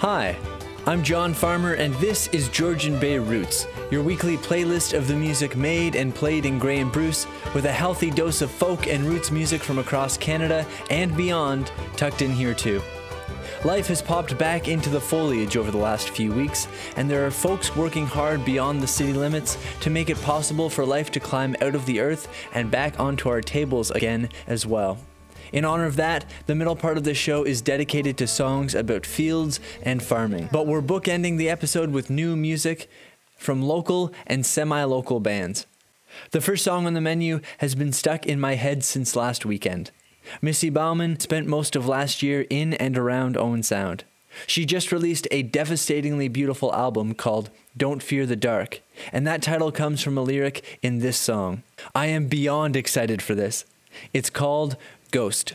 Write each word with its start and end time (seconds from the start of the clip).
Hi, 0.00 0.34
I'm 0.86 1.02
John 1.02 1.34
Farmer, 1.34 1.74
and 1.74 1.92
this 1.96 2.28
is 2.28 2.48
Georgian 2.48 2.98
Bay 2.98 3.18
Roots, 3.18 3.66
your 3.90 4.02
weekly 4.02 4.38
playlist 4.38 4.96
of 4.96 5.06
the 5.06 5.14
music 5.14 5.56
made 5.58 5.94
and 5.94 6.14
played 6.14 6.46
in 6.46 6.58
Grey 6.58 6.78
and 6.78 6.90
Bruce, 6.90 7.26
with 7.54 7.66
a 7.66 7.70
healthy 7.70 8.10
dose 8.10 8.40
of 8.40 8.50
folk 8.50 8.86
and 8.86 9.04
roots 9.04 9.30
music 9.30 9.62
from 9.62 9.78
across 9.78 10.16
Canada 10.16 10.66
and 10.88 11.14
beyond 11.18 11.70
tucked 11.98 12.22
in 12.22 12.32
here 12.32 12.54
too. 12.54 12.80
Life 13.62 13.88
has 13.88 14.00
popped 14.00 14.38
back 14.38 14.68
into 14.68 14.88
the 14.88 14.98
foliage 14.98 15.58
over 15.58 15.70
the 15.70 15.76
last 15.76 16.08
few 16.08 16.32
weeks, 16.32 16.66
and 16.96 17.10
there 17.10 17.26
are 17.26 17.30
folks 17.30 17.76
working 17.76 18.06
hard 18.06 18.42
beyond 18.42 18.80
the 18.80 18.86
city 18.86 19.12
limits 19.12 19.58
to 19.80 19.90
make 19.90 20.08
it 20.08 20.22
possible 20.22 20.70
for 20.70 20.86
life 20.86 21.10
to 21.10 21.20
climb 21.20 21.54
out 21.60 21.74
of 21.74 21.84
the 21.84 22.00
earth 22.00 22.26
and 22.54 22.70
back 22.70 22.98
onto 22.98 23.28
our 23.28 23.42
tables 23.42 23.90
again 23.90 24.30
as 24.46 24.64
well. 24.64 24.96
In 25.52 25.64
honor 25.64 25.86
of 25.86 25.96
that, 25.96 26.24
the 26.46 26.54
middle 26.54 26.76
part 26.76 26.96
of 26.96 27.04
the 27.04 27.14
show 27.14 27.44
is 27.44 27.60
dedicated 27.60 28.16
to 28.18 28.26
songs 28.26 28.74
about 28.74 29.04
fields 29.04 29.60
and 29.82 30.02
farming. 30.02 30.48
But 30.52 30.66
we're 30.66 30.82
bookending 30.82 31.38
the 31.38 31.48
episode 31.48 31.90
with 31.90 32.10
new 32.10 32.36
music 32.36 32.88
from 33.36 33.62
local 33.62 34.12
and 34.26 34.44
semi 34.44 34.84
local 34.84 35.20
bands. 35.20 35.66
The 36.32 36.40
first 36.40 36.64
song 36.64 36.86
on 36.86 36.94
the 36.94 37.00
menu 37.00 37.40
has 37.58 37.74
been 37.74 37.92
stuck 37.92 38.26
in 38.26 38.40
my 38.40 38.54
head 38.54 38.84
since 38.84 39.16
last 39.16 39.46
weekend. 39.46 39.90
Missy 40.42 40.70
Bauman 40.70 41.18
spent 41.18 41.46
most 41.46 41.74
of 41.74 41.86
last 41.86 42.22
year 42.22 42.46
in 42.50 42.74
and 42.74 42.96
around 42.98 43.36
Owen 43.36 43.62
Sound. 43.62 44.04
She 44.46 44.64
just 44.64 44.92
released 44.92 45.26
a 45.30 45.42
devastatingly 45.42 46.28
beautiful 46.28 46.72
album 46.74 47.14
called 47.14 47.50
Don't 47.76 48.02
Fear 48.02 48.26
the 48.26 48.36
Dark, 48.36 48.80
and 49.12 49.26
that 49.26 49.42
title 49.42 49.72
comes 49.72 50.02
from 50.02 50.16
a 50.16 50.22
lyric 50.22 50.78
in 50.82 51.00
this 51.00 51.16
song. 51.16 51.62
I 51.94 52.06
am 52.06 52.28
beyond 52.28 52.76
excited 52.76 53.22
for 53.22 53.34
this. 53.34 53.64
It's 54.12 54.30
called 54.30 54.76
Ghost. 55.10 55.54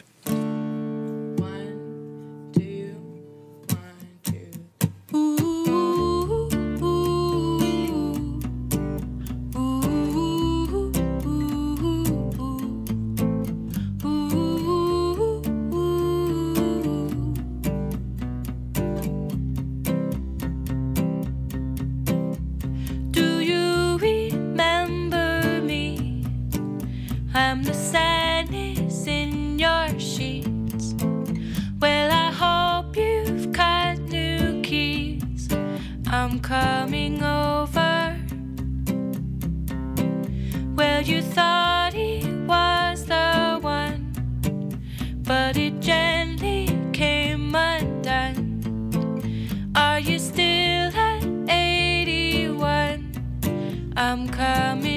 I'm 54.16 54.30
coming 54.30 54.94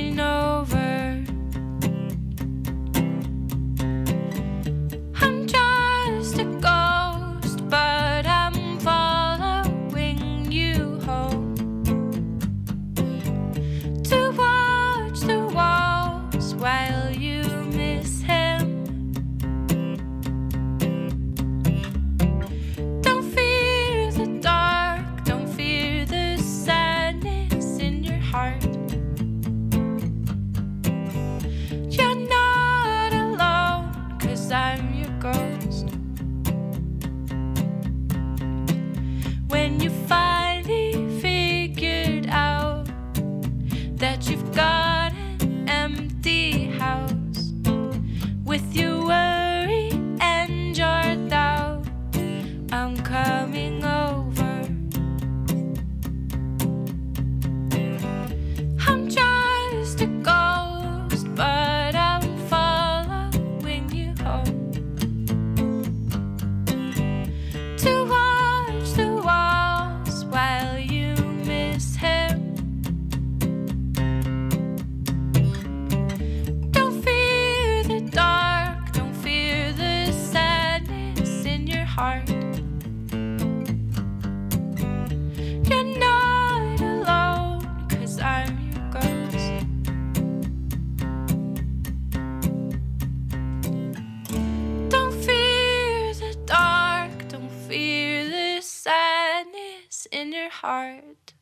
heart. 100.89 101.35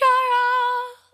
You're 0.00 0.08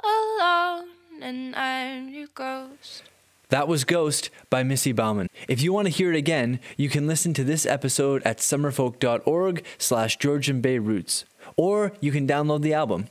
all 0.04 0.80
alone, 0.80 0.88
and 1.22 1.56
I'm 1.56 2.08
your 2.08 2.28
ghost. 2.34 3.02
That 3.50 3.68
was 3.68 3.84
Ghost 3.84 4.28
by 4.50 4.62
Missy 4.62 4.92
Bauman. 4.92 5.28
If 5.48 5.62
you 5.62 5.72
want 5.72 5.86
to 5.86 5.92
hear 5.92 6.12
it 6.12 6.16
again, 6.16 6.60
you 6.76 6.90
can 6.90 7.06
listen 7.06 7.32
to 7.34 7.44
this 7.44 7.64
episode 7.64 8.22
at 8.24 8.38
summerfolk.org 8.38 9.64
slash 9.78 10.18
Georgian 10.18 10.60
Bay 10.60 10.78
Roots, 10.78 11.24
or 11.56 11.92
you 12.00 12.12
can 12.12 12.26
download 12.26 12.60
the 12.60 12.74
album. 12.74 13.08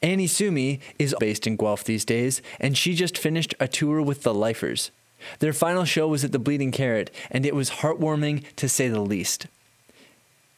Annie 0.00 0.26
Sumi 0.26 0.80
is 0.98 1.14
based 1.20 1.46
in 1.46 1.56
Guelph 1.56 1.84
these 1.84 2.04
days, 2.04 2.40
and 2.60 2.78
she 2.78 2.94
just 2.94 3.18
finished 3.18 3.54
a 3.60 3.68
tour 3.68 4.00
with 4.00 4.22
the 4.22 4.32
Lifers. 4.32 4.90
Their 5.40 5.52
final 5.52 5.84
show 5.84 6.08
was 6.08 6.24
at 6.24 6.32
the 6.32 6.38
Bleeding 6.38 6.72
Carrot, 6.72 7.10
and 7.30 7.44
it 7.44 7.54
was 7.54 7.70
heartwarming 7.70 8.44
to 8.56 8.68
say 8.68 8.88
the 8.88 9.00
least. 9.00 9.48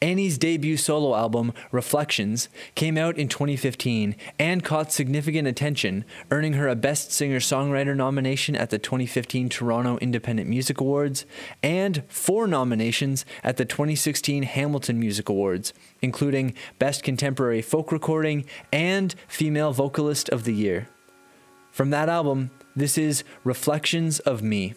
Annie's 0.01 0.39
debut 0.39 0.77
solo 0.77 1.15
album, 1.15 1.53
Reflections, 1.71 2.49
came 2.73 2.97
out 2.97 3.17
in 3.17 3.27
2015 3.27 4.15
and 4.39 4.63
caught 4.63 4.91
significant 4.91 5.47
attention, 5.47 6.05
earning 6.31 6.53
her 6.53 6.67
a 6.67 6.75
Best 6.75 7.11
Singer 7.11 7.39
Songwriter 7.39 7.95
nomination 7.95 8.55
at 8.55 8.71
the 8.71 8.79
2015 8.79 9.49
Toronto 9.49 9.97
Independent 9.99 10.49
Music 10.49 10.81
Awards 10.81 11.25
and 11.61 12.03
four 12.07 12.47
nominations 12.47 13.25
at 13.43 13.57
the 13.57 13.65
2016 13.65 14.43
Hamilton 14.43 14.99
Music 14.99 15.29
Awards, 15.29 15.71
including 16.01 16.55
Best 16.79 17.03
Contemporary 17.03 17.61
Folk 17.61 17.91
Recording 17.91 18.45
and 18.73 19.13
Female 19.27 19.71
Vocalist 19.71 20.29
of 20.29 20.45
the 20.45 20.53
Year. 20.53 20.87
From 21.71 21.91
that 21.91 22.09
album, 22.09 22.49
this 22.75 22.97
is 22.97 23.23
Reflections 23.43 24.19
of 24.19 24.41
Me. 24.41 24.73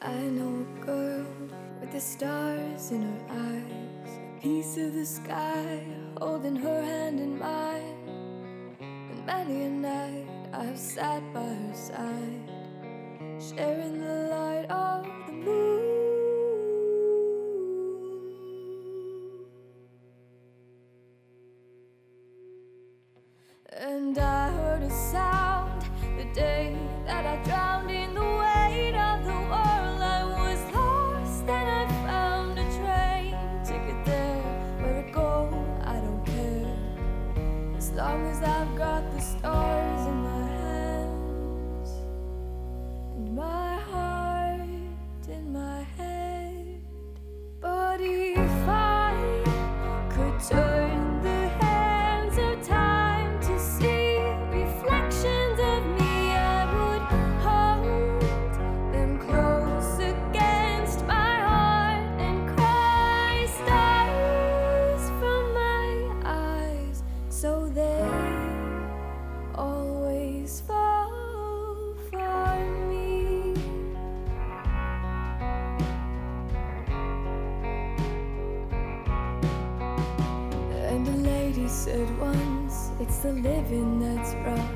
I 0.00 0.14
know 0.14 0.66
a 0.80 0.84
girl 0.84 1.26
with 1.80 1.92
the 1.92 2.00
stars 2.00 2.90
in 2.90 3.02
her 3.02 3.20
eyes, 3.30 3.91
piece 4.42 4.76
of 4.76 4.92
the 4.92 5.06
sky 5.06 5.86
holding 6.20 6.56
her 6.56 6.82
hand 6.82 7.20
in 7.20 7.38
mine. 7.38 7.94
And 8.80 9.24
many 9.24 9.62
a 9.62 9.70
night 9.70 10.26
I've 10.52 10.76
sat 10.76 11.22
by 11.32 11.46
her 11.46 11.74
side, 11.74 12.50
sharing 13.38 14.00
the 14.00 14.28
light 14.34 14.66
of 14.68 15.06
the 15.26 15.32
moon. 15.32 15.82
And 23.70 24.18
I 24.18 24.50
heard 24.50 24.82
a 24.82 24.90
sound 24.90 25.82
the 26.18 26.24
day 26.34 26.76
that 27.06 27.24
I 27.24 27.36
drowned 27.44 27.92
in 27.92 28.11
long 38.02 38.26
as 38.26 38.42
I've 38.42 38.76
got 38.76 39.02
the 39.12 39.20
story. 39.20 39.81
Living 83.42 83.98
that's 83.98 84.34
rough. 84.46 84.70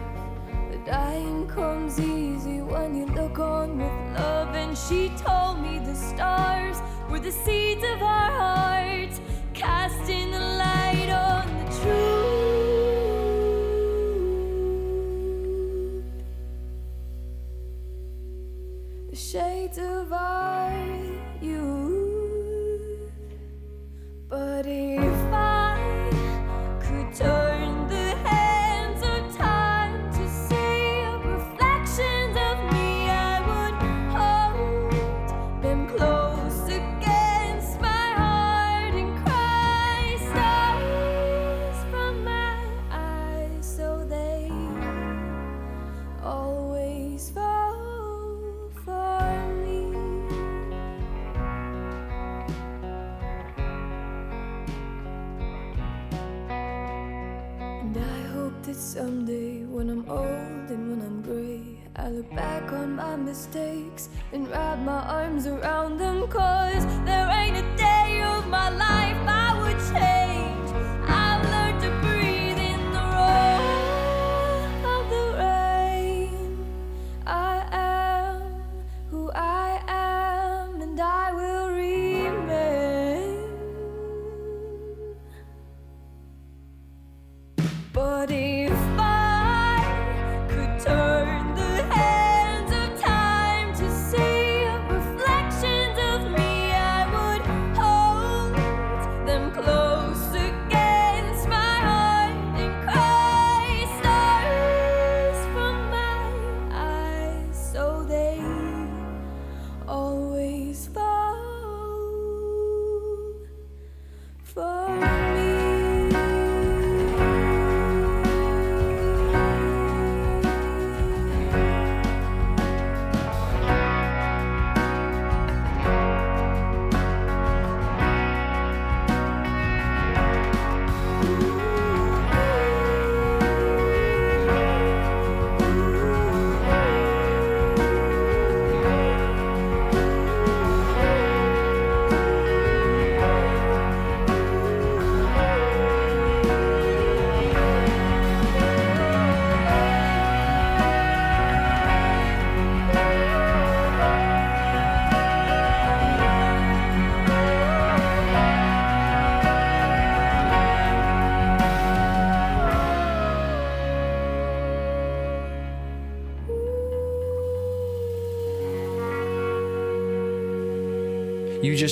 The 0.71 0.79
dying 0.79 1.47
comes 1.47 2.01
easy 2.01 2.61
when 2.63 2.97
you 2.97 3.07
look 3.07 3.39
on 3.39 3.79
with 3.79 4.19
love. 4.19 4.55
And 4.55 4.77
she 4.77 5.11
told 5.17 5.61
me 5.61 5.79
the 5.79 5.95
stars 5.95 6.77
were 7.09 7.21
the 7.21 7.31
seeds 7.31 7.85
of 7.85 8.03
our 8.03 8.31
hearts, 8.31 8.66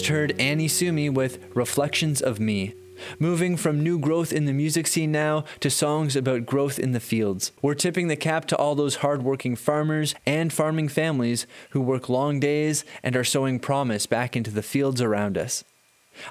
heard 0.09 0.39
Annie 0.41 0.69
Sumi 0.69 1.09
with 1.09 1.39
Reflections 1.55 2.21
of 2.21 2.41
Me. 2.41 2.75
Moving 3.19 3.57
from 3.57 3.83
new 3.83 3.99
growth 3.99 4.33
in 4.33 4.45
the 4.45 4.53
music 4.53 4.87
scene 4.87 5.13
now 5.13 5.45
to 5.61 5.71
songs 5.71 6.17
about 6.17 6.47
growth 6.47 6.79
in 6.79 6.93
the 6.93 7.01
fields. 7.01 7.53
We're 7.61 7.75
tipping 7.75 8.09
the 8.09 8.17
cap 8.17 8.47
to 8.47 8.57
all 8.57 8.75
those 8.75 8.97
hardworking 8.97 9.57
farmers 9.57 10.15
and 10.27 10.53
farming 10.53 10.89
families 10.89 11.47
who 11.71 11.81
work 11.81 12.09
long 12.09 12.41
days 12.41 12.85
and 13.03 13.17
are 13.17 13.25
sowing 13.25 13.59
promise 13.59 14.07
back 14.07 14.37
into 14.37 14.51
the 14.51 14.63
fields 14.63 15.01
around 15.01 15.37
us. 15.37 15.65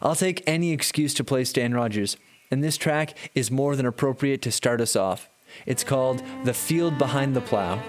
I'll 0.02 0.16
take 0.16 0.44
any 0.48 0.72
excuse 0.72 1.14
to 1.16 1.24
play 1.24 1.44
Stan 1.44 1.74
Rogers, 1.74 2.18
and 2.50 2.64
this 2.64 2.78
track 2.78 3.18
is 3.36 3.52
more 3.52 3.76
than 3.76 3.86
appropriate 3.86 4.42
to 4.44 4.52
start 4.52 4.80
us 4.80 4.96
off. 4.96 5.30
It's 5.66 5.84
called 5.84 6.24
The 6.46 6.54
Field 6.54 6.98
Behind 6.98 7.36
the 7.36 7.42
Plow. 7.42 7.82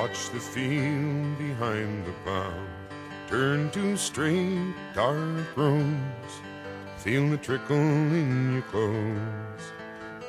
Watch 0.00 0.30
the 0.30 0.38
field 0.38 1.38
behind 1.38 2.06
the 2.06 2.12
plow 2.22 2.54
turn 3.26 3.68
to 3.70 3.96
straight 3.96 4.72
dark 4.94 5.56
roads. 5.56 6.32
Feel 6.98 7.28
the 7.28 7.36
trickle 7.36 7.76
in 7.76 8.52
your 8.52 8.62
clothes. 8.70 9.72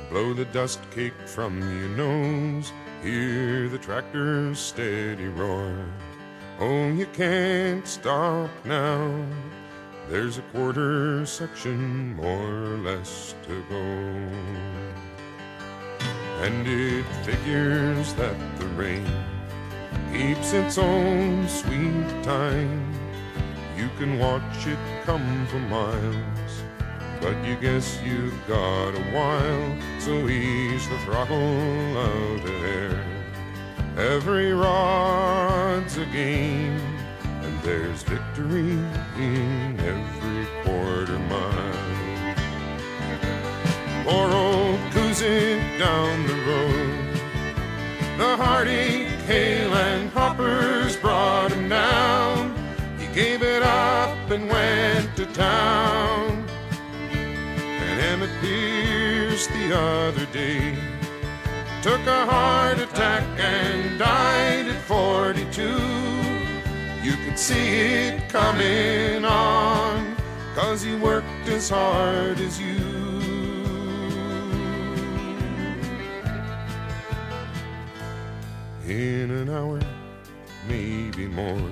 Blow 0.09 0.33
the 0.33 0.45
dust 0.45 0.79
cake 0.89 1.13
from 1.27 1.61
your 1.61 1.89
nose. 1.89 2.73
Hear 3.03 3.69
the 3.69 3.77
tractor's 3.77 4.57
steady 4.57 5.27
roar. 5.27 5.85
Oh, 6.59 6.87
you 6.87 7.05
can't 7.13 7.87
stop 7.87 8.49
now. 8.65 9.23
There's 10.09 10.39
a 10.39 10.47
quarter 10.51 11.27
section 11.27 12.15
more 12.15 12.73
or 12.73 12.77
less 12.79 13.35
to 13.43 13.63
go. 13.69 13.85
And 16.43 16.67
it 16.67 17.05
figures 17.23 18.15
that 18.15 18.35
the 18.57 18.65
rain 18.69 19.05
keeps 20.11 20.53
its 20.53 20.77
own 20.77 21.47
sweet 21.47 22.23
time. 22.23 22.93
You 23.77 23.89
can 23.97 24.19
watch 24.19 24.67
it 24.67 24.77
come 25.05 25.47
for 25.47 25.59
miles, 25.59 26.63
but 27.21 27.35
you 27.45 27.55
guess 27.55 27.99
you've 28.03 28.47
got 28.47 28.89
a 28.89 29.03
while. 29.13 29.77
So 29.99 30.27
ease 30.27 30.87
the 30.89 30.97
throttle 30.99 31.97
out 31.97 32.43
there. 32.43 33.05
Every 33.97 34.53
rod's 34.53 35.97
a 35.97 36.05
game, 36.05 36.79
and 37.41 37.61
there's 37.61 38.03
victory 38.03 38.79
in 39.17 39.79
every 39.79 40.47
quarter 40.63 41.19
mile. 41.19 41.89
Poor 44.05 44.31
old 44.31 44.79
Kuzik 44.91 45.77
down 45.77 46.25
the 46.27 46.35
road. 46.49 46.99
The 48.17 48.35
heartache, 48.37 49.08
hail, 49.29 49.71
and 49.75 50.09
hoppers 50.09 50.97
brought 50.97 51.51
him 51.51 51.69
down. 51.69 52.55
He 52.97 53.05
gave 53.13 53.43
it 53.43 53.61
up 53.61 54.17
and 54.31 54.49
went 54.49 55.15
to 55.17 55.27
town. 55.27 56.49
And 57.11 58.01
Emmett 58.09 58.31
Pierce 58.41 59.45
the 59.45 59.77
other 59.77 60.25
day 60.33 60.75
took 61.83 62.01
a 62.07 62.25
heart 62.25 62.79
attack 62.79 63.23
and 63.37 63.99
died 63.99 64.65
at 64.65 64.81
42. 64.81 65.61
You 67.07 67.15
could 67.23 67.37
see 67.37 67.69
it 68.07 68.29
coming 68.29 69.25
on, 69.25 70.15
cause 70.55 70.81
he 70.81 70.95
worked 70.95 71.47
as 71.47 71.69
hard 71.69 72.39
as 72.39 72.59
you. 72.59 72.98
In 78.89 79.29
an 79.29 79.51
hour, 79.51 79.79
maybe 80.67 81.27
more, 81.27 81.69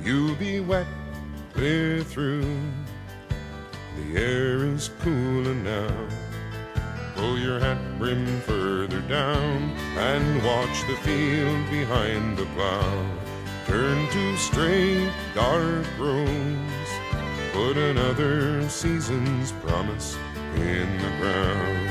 you'll 0.00 0.36
be 0.36 0.60
wet 0.60 0.86
clear 1.52 2.04
through. 2.04 2.56
The 3.96 4.16
air 4.16 4.64
is 4.64 4.90
cooler 5.00 5.54
now. 5.54 6.08
Pull 7.16 7.36
your 7.36 7.58
hat 7.58 7.80
brim 7.98 8.40
further 8.42 9.00
down 9.00 9.74
and 9.98 10.44
watch 10.44 10.86
the 10.86 10.94
field 11.02 11.68
behind 11.68 12.38
the 12.38 12.46
plow. 12.54 13.06
Turn 13.66 14.08
to 14.10 14.36
straight, 14.36 15.10
dark 15.34 15.84
roads. 15.98 16.90
Put 17.52 17.76
another 17.76 18.68
season's 18.68 19.50
promise 19.50 20.16
in 20.54 20.96
the 20.98 21.10
ground. 21.18 21.89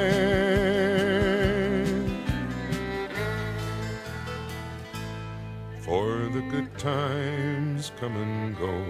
For 5.81 6.29
the 6.29 6.43
good 6.53 6.79
times 6.79 7.91
come 7.99 8.17
and 8.17 8.57
go, 8.57 8.81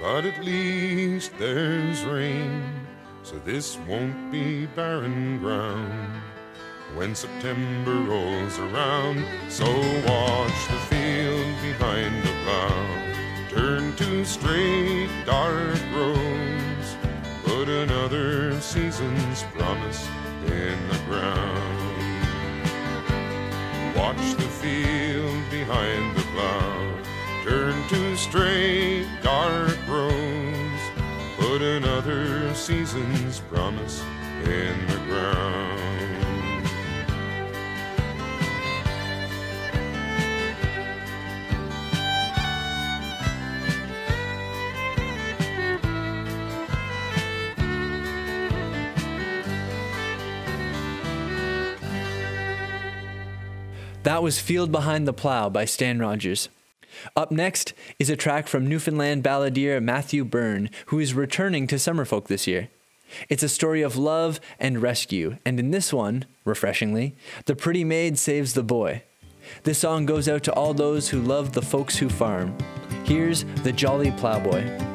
but 0.00 0.24
at 0.24 0.44
least 0.44 1.38
there's 1.38 2.04
rain, 2.04 2.64
so 3.22 3.38
this 3.44 3.78
won't 3.86 4.32
be 4.32 4.66
barren 4.66 5.38
ground 5.38 6.20
when 6.96 7.14
September 7.14 7.94
rolls 7.94 8.58
around. 8.58 9.24
So 9.48 9.66
watch 10.08 10.66
the 10.66 10.80
field 10.90 11.46
behind 11.62 12.24
the 12.24 12.34
plow, 12.42 12.86
turn 13.50 13.94
to 13.94 14.24
straight, 14.24 15.10
dark 15.24 15.78
roads, 15.94 16.23
put 16.23 16.23
season's 19.04 19.42
promise 19.54 20.08
in 20.46 20.88
the 20.88 20.98
ground. 21.06 22.26
Watch 23.94 24.34
the 24.34 24.48
field 24.62 25.50
behind 25.50 26.16
the 26.16 26.22
plow, 26.32 27.02
turn 27.44 27.74
to 27.88 28.16
straight, 28.16 29.06
dark 29.22 29.76
roads, 29.88 30.82
put 31.36 31.60
another 31.60 32.54
season's 32.54 33.40
promise 33.40 34.02
in 34.44 34.86
the 34.86 35.00
ground. 35.06 36.03
That 54.14 54.22
was 54.22 54.38
Field 54.38 54.70
Behind 54.70 55.08
the 55.08 55.12
Plow 55.12 55.48
by 55.48 55.64
Stan 55.64 55.98
Rogers. 55.98 56.48
Up 57.16 57.32
next 57.32 57.74
is 57.98 58.08
a 58.08 58.14
track 58.14 58.46
from 58.46 58.64
Newfoundland 58.64 59.24
balladeer 59.24 59.82
Matthew 59.82 60.24
Byrne, 60.24 60.70
who 60.86 61.00
is 61.00 61.14
returning 61.14 61.66
to 61.66 61.80
Summerfolk 61.80 62.28
this 62.28 62.46
year. 62.46 62.68
It's 63.28 63.42
a 63.42 63.48
story 63.48 63.82
of 63.82 63.96
love 63.96 64.38
and 64.60 64.80
rescue, 64.80 65.38
and 65.44 65.58
in 65.58 65.72
this 65.72 65.92
one, 65.92 66.26
refreshingly, 66.44 67.16
the 67.46 67.56
pretty 67.56 67.82
maid 67.82 68.16
saves 68.16 68.54
the 68.54 68.62
boy. 68.62 69.02
This 69.64 69.78
song 69.78 70.06
goes 70.06 70.28
out 70.28 70.44
to 70.44 70.52
all 70.52 70.74
those 70.74 71.08
who 71.08 71.20
love 71.20 71.52
the 71.52 71.60
folks 71.60 71.96
who 71.96 72.08
farm. 72.08 72.56
Here's 73.02 73.42
the 73.64 73.72
Jolly 73.72 74.12
Plowboy. 74.12 74.93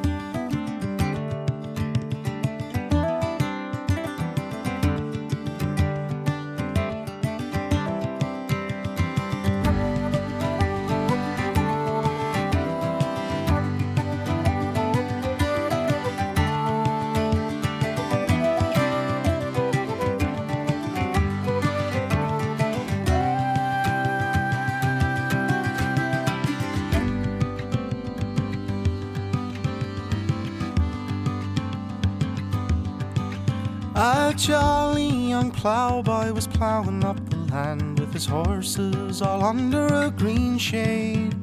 His 38.20 38.26
horses 38.26 39.22
all 39.22 39.42
under 39.42 39.86
a 39.86 40.10
green 40.10 40.58
shade. 40.58 41.34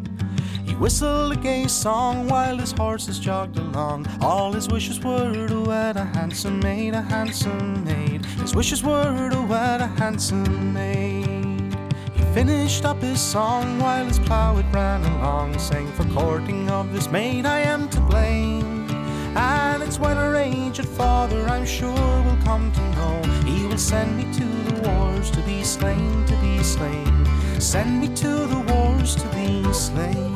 He 0.64 0.76
whistled 0.76 1.32
a 1.32 1.36
gay 1.36 1.66
song 1.66 2.28
while 2.28 2.56
his 2.56 2.72
horses 2.72 3.18
jogged 3.18 3.58
along. 3.58 4.06
All 4.22 4.54
his 4.54 4.68
wishes 4.68 5.00
were 5.00 5.48
to 5.48 5.62
wed 5.62 5.98
a 5.98 6.06
handsome 6.06 6.60
maid, 6.60 6.94
a 6.94 7.02
handsome 7.02 7.84
maid. 7.84 8.24
His 8.44 8.56
wishes 8.56 8.84
were 8.84 9.32
to 9.32 9.42
wed 9.42 9.82
a 9.82 9.88
handsome 9.88 10.72
maid. 10.72 11.76
He 12.14 12.22
finished 12.36 12.86
up 12.86 13.02
his 13.02 13.20
song 13.20 13.80
while 13.80 14.06
his 14.06 14.20
plow 14.20 14.56
it 14.58 14.66
ran 14.72 15.04
along, 15.04 15.58
saying, 15.58 15.92
For 15.94 16.06
courting 16.10 16.70
of 16.70 16.94
this 16.94 17.10
maid 17.10 17.48
I 17.48 17.62
am 17.62 17.90
to 17.90 18.02
blame. 18.02 18.88
And 19.36 19.82
it's 19.82 19.98
when 19.98 20.16
her 20.16 20.36
aged 20.36 20.86
father, 20.86 21.48
I'm 21.48 21.66
sure, 21.66 22.22
will 22.24 22.38
come 22.44 22.72
to 22.72 22.82
know. 22.92 23.22
He 23.46 23.66
will 23.66 23.80
send 23.80 24.16
me 24.16 24.32
to 24.34 24.67
wars 24.88 25.30
to 25.32 25.42
be 25.42 25.64
slain, 25.64 26.26
to 26.26 26.36
be 26.38 26.64
slain. 26.64 27.26
Send 27.60 28.02
me 28.02 28.08
to 28.16 28.32
the 28.54 28.60
wars 28.70 29.16
to 29.16 29.28
be 29.30 29.74
slain. 29.74 30.34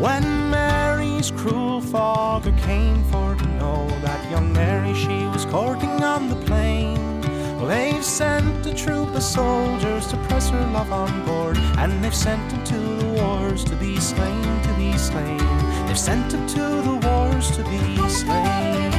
When 0.00 0.50
Mary's 0.50 1.30
cruel 1.30 1.80
father 1.80 2.52
came 2.58 3.02
for 3.04 3.34
to 3.34 3.46
know 3.60 3.88
that 4.02 4.30
young 4.30 4.52
Mary 4.52 4.94
she 4.94 5.26
was 5.26 5.44
courting 5.44 6.02
on 6.02 6.28
the 6.28 6.36
plain. 6.46 6.96
Well, 7.56 7.66
they've 7.66 8.04
sent 8.04 8.64
a 8.66 8.74
troop 8.74 9.12
of 9.14 9.22
soldiers 9.22 10.06
to 10.08 10.16
press 10.28 10.48
her 10.50 10.66
love 10.72 10.92
on 10.92 11.26
board, 11.26 11.58
and 11.78 12.04
they've 12.04 12.14
sent 12.14 12.52
him 12.52 12.62
to 12.64 12.78
the 12.78 13.12
wars 13.20 13.64
to 13.64 13.74
be 13.74 13.98
slain, 13.98 14.62
to 14.62 14.72
be 14.74 14.96
slain. 14.96 15.38
They've 15.86 15.98
sent 15.98 16.32
him 16.32 16.46
to 16.46 16.64
the 16.88 17.00
wars 17.02 17.50
to 17.56 17.64
be 17.64 18.08
slain. 18.08 18.97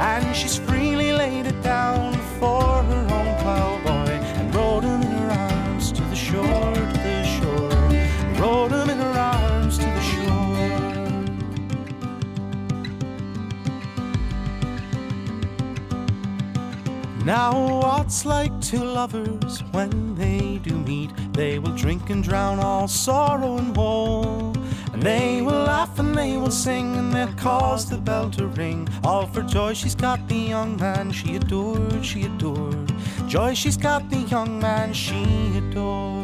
And 0.00 0.34
she's 0.34 0.56
freely 0.56 1.12
laid 1.12 1.44
it 1.44 1.62
down 1.62 2.14
for 2.38 2.82
her 2.82 3.06
own 3.18 3.36
plowboy 3.42 4.08
and 4.38 4.54
rode 4.54 4.82
him 4.82 5.02
in 5.02 5.10
her 5.10 5.30
arms 5.30 5.92
to 5.92 6.00
the 6.04 6.16
shore, 6.16 6.74
to 6.74 6.98
the 7.04 7.24
shore, 7.36 7.68
rode 8.40 8.72
him 8.72 8.88
in 8.88 8.98
her 8.98 9.18
arms 9.18 9.76
to 9.76 9.84
the 9.84 10.00
shore. 10.00 10.20
Now, 17.26 17.80
what's 17.82 18.24
like 18.24 18.58
two 18.62 18.82
lovers 18.82 19.62
when 19.72 20.14
they 20.14 20.60
do 20.62 20.78
meet? 20.78 21.10
They 21.34 21.58
will 21.58 21.76
drink 21.76 22.08
and 22.08 22.24
drown 22.24 22.58
all 22.58 22.88
sorrow 22.88 23.58
and 23.58 23.76
woe. 23.76 24.54
And 24.94 25.02
they 25.02 25.42
will 25.42 25.64
laugh 25.64 25.89
they 26.20 26.36
will 26.36 26.50
sing 26.50 26.96
and 26.96 27.10
they'll 27.14 27.32
cause 27.34 27.88
the 27.88 27.96
bell 27.96 28.28
to 28.30 28.46
ring. 28.48 28.86
All 29.04 29.26
for 29.26 29.42
joy 29.42 29.72
she's 29.72 29.94
got 29.94 30.28
the 30.28 30.42
young 30.54 30.76
man 30.76 31.10
she 31.10 31.36
adored, 31.36 32.04
she 32.04 32.24
adored. 32.24 32.92
Joy 33.26 33.54
she's 33.54 33.78
got 33.78 34.10
the 34.10 34.18
young 34.34 34.60
man 34.60 34.92
she 34.92 35.22
adored. 35.56 36.19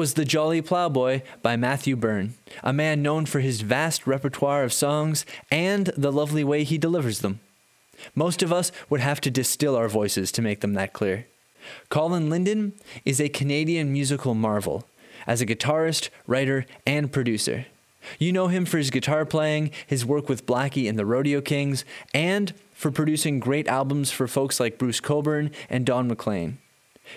Was 0.00 0.14
The 0.14 0.24
Jolly 0.24 0.62
Plowboy 0.62 1.20
by 1.42 1.56
Matthew 1.56 1.94
Byrne, 1.94 2.32
a 2.64 2.72
man 2.72 3.02
known 3.02 3.26
for 3.26 3.40
his 3.40 3.60
vast 3.60 4.06
repertoire 4.06 4.64
of 4.64 4.72
songs 4.72 5.26
and 5.50 5.88
the 5.88 6.10
lovely 6.10 6.42
way 6.42 6.64
he 6.64 6.78
delivers 6.78 7.18
them. 7.18 7.40
Most 8.14 8.42
of 8.42 8.50
us 8.50 8.72
would 8.88 9.00
have 9.00 9.20
to 9.20 9.30
distill 9.30 9.76
our 9.76 9.90
voices 9.90 10.32
to 10.32 10.40
make 10.40 10.60
them 10.60 10.72
that 10.72 10.94
clear. 10.94 11.26
Colin 11.90 12.30
Linden 12.30 12.72
is 13.04 13.20
a 13.20 13.28
Canadian 13.28 13.92
musical 13.92 14.34
marvel 14.34 14.86
as 15.26 15.42
a 15.42 15.46
guitarist, 15.46 16.08
writer, 16.26 16.64
and 16.86 17.12
producer. 17.12 17.66
You 18.18 18.32
know 18.32 18.46
him 18.46 18.64
for 18.64 18.78
his 18.78 18.88
guitar 18.88 19.26
playing, 19.26 19.70
his 19.86 20.06
work 20.06 20.30
with 20.30 20.46
Blackie 20.46 20.88
and 20.88 20.98
the 20.98 21.04
Rodeo 21.04 21.42
Kings, 21.42 21.84
and 22.14 22.54
for 22.72 22.90
producing 22.90 23.38
great 23.38 23.68
albums 23.68 24.10
for 24.10 24.26
folks 24.26 24.58
like 24.60 24.78
Bruce 24.78 24.98
Cockburn 24.98 25.50
and 25.68 25.84
Don 25.84 26.08
McLean. 26.08 26.56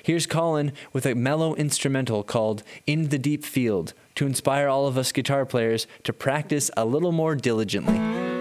Here's 0.02 0.26
Colin 0.26 0.72
with 0.92 1.06
a 1.06 1.16
mellow 1.16 1.54
instrumental 1.56 2.24
called 2.24 2.64
In 2.88 3.10
the 3.10 3.20
Deep 3.20 3.46
Field 3.46 3.94
to 4.16 4.26
inspire 4.26 4.68
all 4.68 4.88
of 4.88 4.98
us 4.98 5.12
guitar 5.12 5.46
players 5.46 5.88
to 6.04 6.14
practice 6.14 6.72
a 6.76 6.86
little 6.86 7.12
more 7.12 7.36
diligently. 7.36 8.33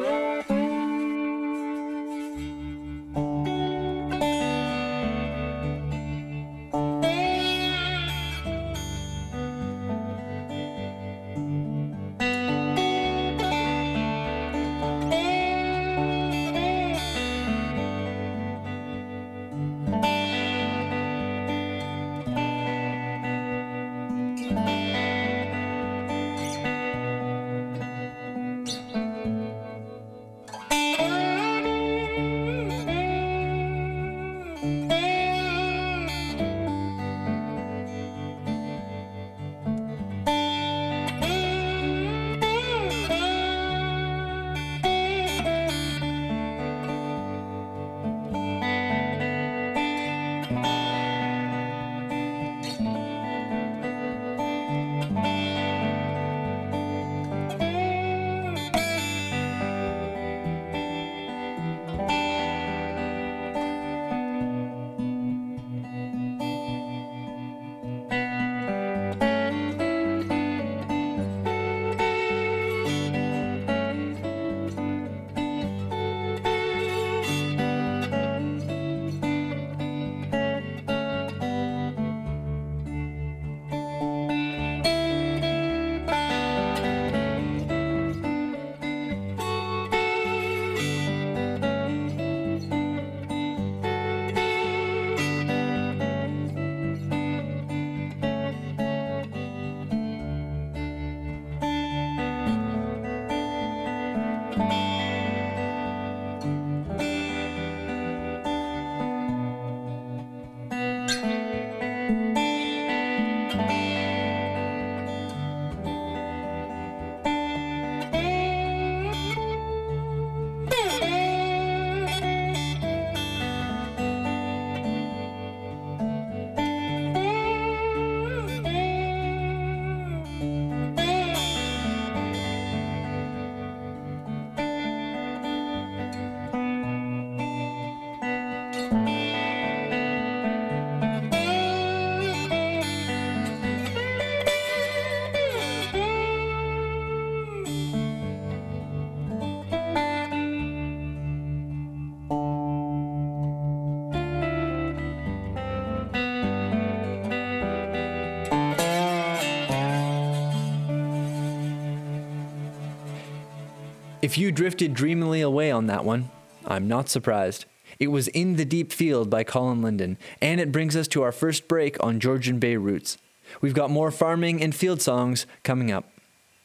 If 164.23 164.39
you 164.39 164.53
drifted 164.53 164.95
dreamily 164.95 165.41
away 165.41 165.73
on 165.73 165.89
that 165.89 166.05
one, 166.05 166.31
I'm 166.65 166.87
not 166.87 167.09
surprised. 167.09 167.65
It 167.99 168.07
was 168.07 168.29
In 168.29 168.55
the 168.55 168.65
Deep 168.65 168.93
Field 168.93 169.29
by 169.29 169.43
Colin 169.43 169.83
Linden, 169.83 170.17
and 170.41 170.61
it 170.61 170.71
brings 170.71 170.95
us 170.95 171.09
to 171.09 171.23
our 171.23 171.33
first 171.33 171.67
break 171.67 171.97
on 172.01 172.21
Georgian 172.21 172.61
Bay 172.61 172.77
Roots. 172.77 173.19
We've 173.61 173.75
got 173.75 173.91
more 173.91 174.13
farming 174.13 174.63
and 174.63 174.73
field 174.73 175.03
songs 175.03 175.45
coming 175.65 175.91
up. 175.91 176.09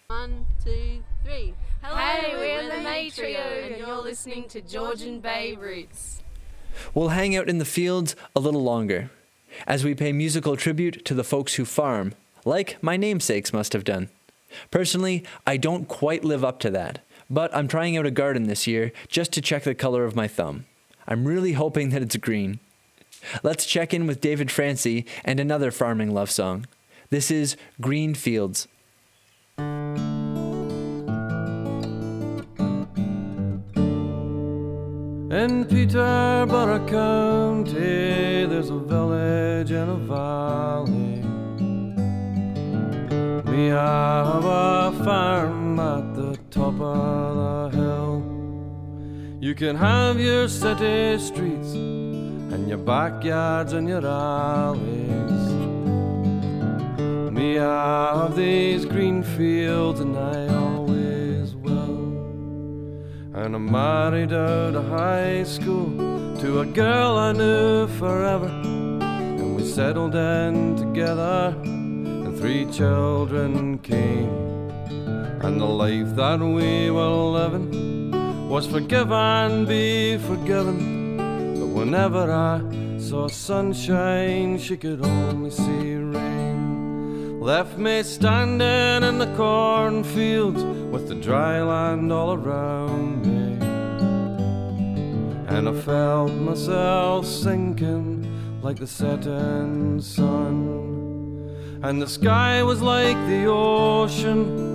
One, 0.05 0.45
two, 0.63 1.03
three. 1.25 1.55
Hey, 1.81 2.35
we're 2.35 2.75
the 2.75 2.83
Mae 2.83 3.09
Trio, 3.09 3.39
and 3.39 3.75
you're 3.75 4.03
listening 4.03 4.47
to 4.49 4.61
Georgian 4.61 5.19
Bay 5.19 5.55
Roots. 5.55 6.21
We'll 6.93 7.09
hang 7.09 7.35
out 7.35 7.49
in 7.49 7.57
the 7.57 7.65
fields 7.65 8.15
a 8.35 8.39
little 8.39 8.63
longer 8.63 9.09
as 9.65 9.83
we 9.83 9.95
pay 9.95 10.11
musical 10.11 10.57
tribute 10.57 11.03
to 11.05 11.15
the 11.15 11.23
folks 11.23 11.55
who 11.55 11.65
farm, 11.65 12.13
like 12.45 12.77
my 12.83 12.97
namesakes 12.97 13.51
must 13.51 13.73
have 13.73 13.83
done. 13.83 14.09
Personally, 14.69 15.23
I 15.47 15.57
don't 15.57 15.87
quite 15.87 16.23
live 16.23 16.43
up 16.43 16.59
to 16.59 16.69
that, 16.69 16.99
but 17.29 17.55
I'm 17.55 17.67
trying 17.67 17.97
out 17.97 18.05
a 18.05 18.11
garden 18.11 18.43
this 18.43 18.67
year 18.67 18.91
just 19.07 19.31
to 19.33 19.41
check 19.41 19.63
the 19.63 19.75
color 19.75 20.05
of 20.05 20.15
my 20.15 20.27
thumb. 20.27 20.65
I'm 21.07 21.25
really 21.25 21.53
hoping 21.53 21.89
that 21.89 22.01
it's 22.01 22.17
green. 22.17 22.59
Let's 23.43 23.65
check 23.65 23.93
in 23.93 24.07
with 24.07 24.21
David 24.21 24.49
Francey 24.49 25.05
and 25.25 25.39
another 25.39 25.71
farming 25.71 26.13
love 26.13 26.29
song. 26.29 26.65
This 27.09 27.31
is 27.31 27.55
Green 27.81 28.13
Fields. 28.13 28.67
In 35.29 35.65
Peterborough 35.65 36.87
County, 36.87 38.45
there's 38.45 38.69
a 38.69 38.79
village 38.79 39.71
in 39.71 39.89
a 39.89 39.95
valley. 39.95 41.23
We 43.51 43.67
have 43.67 44.45
a 44.45 44.91
farm 45.03 45.79
top 46.57 46.81
of 46.81 47.71
the 47.71 47.77
hill. 47.77 48.23
You 49.39 49.53
can 49.53 49.75
have 49.75 50.19
your 50.19 50.47
city 50.47 51.19
streets 51.19 51.73
and 51.73 52.67
your 52.67 52.79
backyards 52.79 53.73
and 53.73 53.87
your 53.87 54.03
alleys. 54.03 55.45
Me 57.31 57.53
have 57.55 58.35
these 58.35 58.85
green 58.85 59.21
fields 59.21 59.99
and 59.99 60.17
I 60.17 60.47
always 60.47 61.53
will. 61.53 61.99
And 63.35 63.55
I 63.55 63.59
married 63.59 64.33
out 64.33 64.73
of 64.73 64.87
high 64.89 65.43
school 65.43 65.91
to 66.39 66.61
a 66.61 66.65
girl 66.65 67.17
I 67.17 67.33
knew 67.33 67.85
forever. 67.99 68.47
And 68.47 69.55
we 69.55 69.63
settled 69.63 70.15
in 70.15 70.75
together, 70.75 71.55
and 71.63 72.35
three 72.39 72.65
children 72.71 73.77
came. 73.77 74.56
And 75.47 75.61
the 75.61 75.65
life 75.65 76.13
that 76.17 76.41
we 76.41 76.91
were 76.91 77.07
living 77.07 78.49
was 78.49 78.67
forgive 78.67 79.13
and 79.13 79.65
be 79.65 80.17
forgiven. 80.17 81.15
But 81.57 81.67
whenever 81.67 82.29
I 82.29 82.99
saw 82.99 83.29
sunshine, 83.29 84.57
she 84.57 84.75
could 84.75 85.05
only 85.05 85.49
see 85.49 85.95
rain. 85.95 87.39
Left 87.39 87.77
me 87.77 88.03
standing 88.03 89.03
in 89.07 89.19
the 89.19 89.33
cornfields 89.37 90.61
with 90.91 91.07
the 91.07 91.15
dry 91.15 91.61
land 91.61 92.11
all 92.11 92.33
around 92.33 93.25
me. 93.25 93.65
And 95.47 95.69
I 95.69 95.73
felt 95.73 96.33
myself 96.33 97.25
sinking 97.25 98.61
like 98.61 98.79
the 98.79 98.87
setting 98.87 100.01
sun. 100.01 100.59
And 101.83 102.01
the 102.01 102.07
sky 102.09 102.63
was 102.63 102.81
like 102.81 103.15
the 103.27 103.45
ocean 103.45 104.66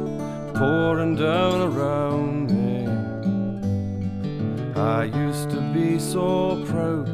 pouring 0.55 1.17
down 1.17 1.61
around 1.61 2.51
me. 2.51 2.87
I 4.75 5.05
used 5.05 5.51
to 5.51 5.61
be 5.73 5.99
so 5.99 6.65
proud, 6.67 7.09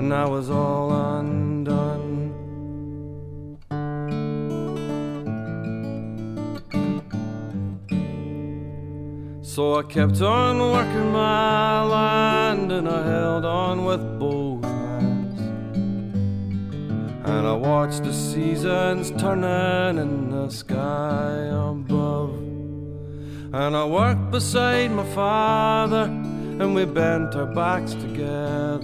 and 0.00 0.12
I 0.12 0.26
was 0.26 0.50
all 0.50 0.92
undone. 0.92 2.08
So 9.58 9.74
I 9.74 9.82
kept 9.82 10.20
on 10.20 10.60
working 10.60 11.10
my 11.10 11.82
land 11.82 12.70
and 12.70 12.88
I 12.88 13.02
held 13.04 13.44
on 13.44 13.84
with 13.84 14.18
both 14.20 14.62
hands. 14.62 15.40
And 17.24 17.44
I 17.44 17.54
watched 17.54 18.04
the 18.04 18.12
seasons 18.12 19.10
turning 19.20 19.98
in 19.98 20.30
the 20.30 20.48
sky 20.48 21.48
above. 21.50 22.57
And 23.50 23.74
I 23.74 23.86
worked 23.86 24.30
beside 24.30 24.90
my 24.90 25.06
father 25.14 26.02
and 26.02 26.74
we 26.74 26.84
bent 26.84 27.34
our 27.34 27.46
backs 27.46 27.94
together. 27.94 28.78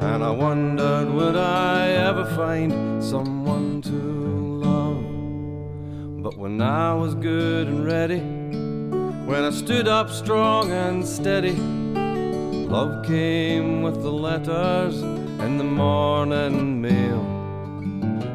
And 0.00 0.24
I 0.24 0.30
wondered 0.30 1.10
would 1.10 1.36
I 1.36 1.90
ever 1.90 2.24
find 2.34 3.04
someone 3.04 3.82
to 3.82 3.90
love. 3.90 6.22
But 6.22 6.38
when 6.38 6.62
I 6.62 6.94
was 6.94 7.14
good 7.14 7.66
and 7.66 7.84
ready, 7.84 8.20
when 8.20 9.44
I 9.44 9.50
stood 9.50 9.86
up 9.86 10.08
strong 10.08 10.72
and 10.72 11.06
steady, 11.06 11.52
love 11.52 13.04
came 13.04 13.82
with 13.82 14.02
the 14.02 14.12
letters 14.12 15.02
in 15.02 15.58
the 15.58 15.64
morning 15.64 16.80
mail. 16.80 17.20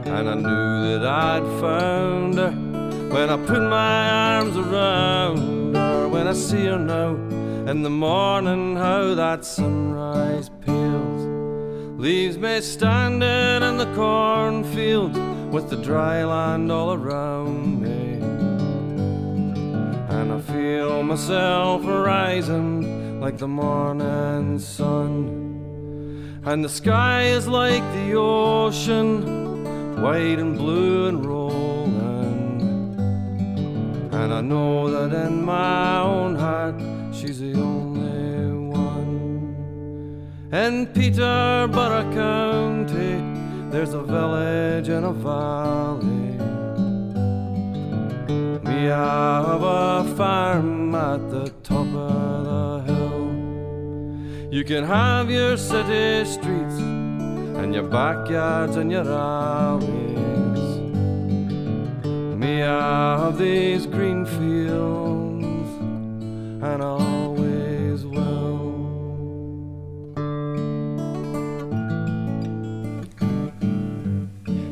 And 0.05 0.29
I 0.29 0.35
knew 0.35 0.99
that 0.99 1.07
I'd 1.07 1.59
found 1.59 2.35
her 2.35 2.64
when 3.15 3.30
I 3.30 3.38
put 3.38 3.62
my 3.62 4.10
arms 4.10 4.58
around 4.58 5.73
her. 5.73 6.10
When 6.10 6.28
I 6.28 6.34
see 6.34 6.65
her 6.65 6.78
now 6.78 7.12
in 7.71 7.82
the 7.82 7.89
morning, 7.89 8.75
how 8.75 9.15
that 9.15 9.45
sunrise 9.45 10.49
pales 10.65 11.23
leaves 11.97 12.38
me 12.38 12.60
standing 12.60 13.63
in 13.69 13.78
the 13.78 13.89
cornfield 13.95 15.13
with 15.54 15.69
the 15.69 15.78
dry 15.78 16.25
land 16.25 16.69
all 16.73 16.91
around 16.91 17.82
me. 17.82 18.19
And 20.17 20.34
I 20.34 20.41
feel 20.41 21.01
myself 21.01 21.86
rising 21.86 23.21
like 23.21 23.38
the 23.38 23.47
morning 23.47 24.60
sun. 24.60 25.15
And 26.43 26.65
the 26.65 26.73
sky 26.82 27.28
is 27.38 27.47
like 27.47 27.86
the 27.93 28.15
ocean, 28.15 30.01
white 30.01 30.38
and 30.38 30.58
blue 30.58 31.08
and. 31.08 31.35
And 34.15 34.34
I 34.34 34.41
know 34.41 34.89
that 34.89 35.12
in 35.25 35.43
my 35.43 35.99
own 35.99 36.36
heart, 36.36 36.75
she's 37.13 37.39
the 37.41 37.54
only 37.54 38.47
one. 38.73 40.25
In 40.54 40.88
Peterborough 40.88 42.12
County, 42.13 43.21
there's 43.71 43.93
a 43.93 44.01
village 44.01 44.88
in 44.88 45.04
a 45.04 45.12
valley. 45.12 46.32
We 48.63 48.86
have 48.86 49.62
a 49.62 50.15
farm 50.15 50.95
at 50.95 51.30
the 51.30 51.49
top 51.62 51.88
of 51.88 52.45
the 52.45 52.93
hill. 52.93 53.28
You 54.49 54.63
can 54.63 54.86
have 54.86 55.30
your 55.30 55.58
city 55.58 56.23
streets 56.25 56.80
and 57.60 57.73
your 57.73 57.84
backyards 57.84 58.78
and 58.78 58.89
your 58.89 59.12
alleys. 59.12 60.14
Me 62.45 62.60
have 62.60 63.39
these 63.39 63.88
green 63.88 64.23
fields, 64.23 65.45
and 66.63 66.84
always. 66.84 67.55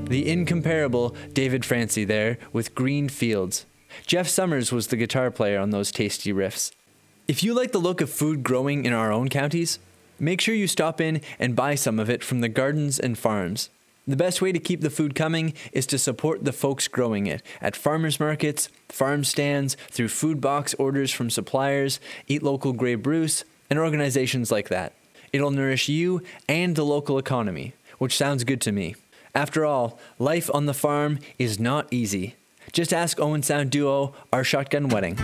The 0.07 0.29
incomparable 0.29 1.15
David 1.33 1.65
Francey 1.65 2.05
there 2.05 2.38
with 2.51 2.75
Green 2.75 3.09
Fields. 3.09 3.65
Jeff 4.05 4.27
Summers 4.27 4.71
was 4.71 4.88
the 4.88 4.95
guitar 4.95 5.31
player 5.31 5.59
on 5.59 5.71
those 5.71 5.91
tasty 5.91 6.31
riffs. 6.31 6.71
If 7.27 7.41
you 7.41 7.55
like 7.55 7.71
the 7.71 7.79
look 7.79 8.01
of 8.01 8.12
food 8.12 8.43
growing 8.43 8.86
in 8.86 8.93
our 8.93 9.12
own 9.12 9.29
counties, 9.29 9.79
make 10.19 10.41
sure 10.41 10.53
you 10.53 10.67
stop 10.67 11.01
in 11.01 11.21
and 11.39 11.55
buy 11.55 11.73
some 11.73 11.97
of 11.97 12.07
it 12.07 12.23
from 12.23 12.41
the 12.41 12.49
gardens 12.49 12.99
and 12.99 13.17
farms. 13.17 13.71
The 14.05 14.17
best 14.17 14.41
way 14.41 14.51
to 14.51 14.59
keep 14.59 14.81
the 14.81 14.89
food 14.89 15.15
coming 15.15 15.53
is 15.71 15.85
to 15.87 15.97
support 15.97 16.43
the 16.43 16.51
folks 16.51 16.89
growing 16.89 17.25
it 17.25 17.41
at 17.61 17.73
farmers 17.73 18.19
markets, 18.19 18.67
farm 18.89 19.23
stands, 19.23 19.77
through 19.89 20.09
food 20.09 20.41
box 20.41 20.73
orders 20.73 21.11
from 21.11 21.29
suppliers, 21.29 22.01
Eat 22.27 22.43
Local 22.43 22.73
Grey 22.73 22.95
Bruce, 22.95 23.45
and 23.69 23.79
organizations 23.79 24.51
like 24.51 24.67
that. 24.67 24.91
It'll 25.31 25.51
nourish 25.51 25.87
you 25.87 26.21
and 26.49 26.75
the 26.75 26.83
local 26.83 27.17
economy, 27.17 27.75
which 27.97 28.17
sounds 28.17 28.43
good 28.43 28.59
to 28.61 28.73
me. 28.73 28.95
After 29.33 29.65
all, 29.65 29.97
life 30.19 30.49
on 30.53 30.65
the 30.65 30.73
farm 30.73 31.19
is 31.39 31.57
not 31.57 31.87
easy. 31.89 32.35
Just 32.73 32.93
ask 32.93 33.21
Owen 33.21 33.41
Sound 33.41 33.71
Duo, 33.71 34.13
Our 34.33 34.43
Shotgun 34.43 34.89
Wedding. 34.89 35.17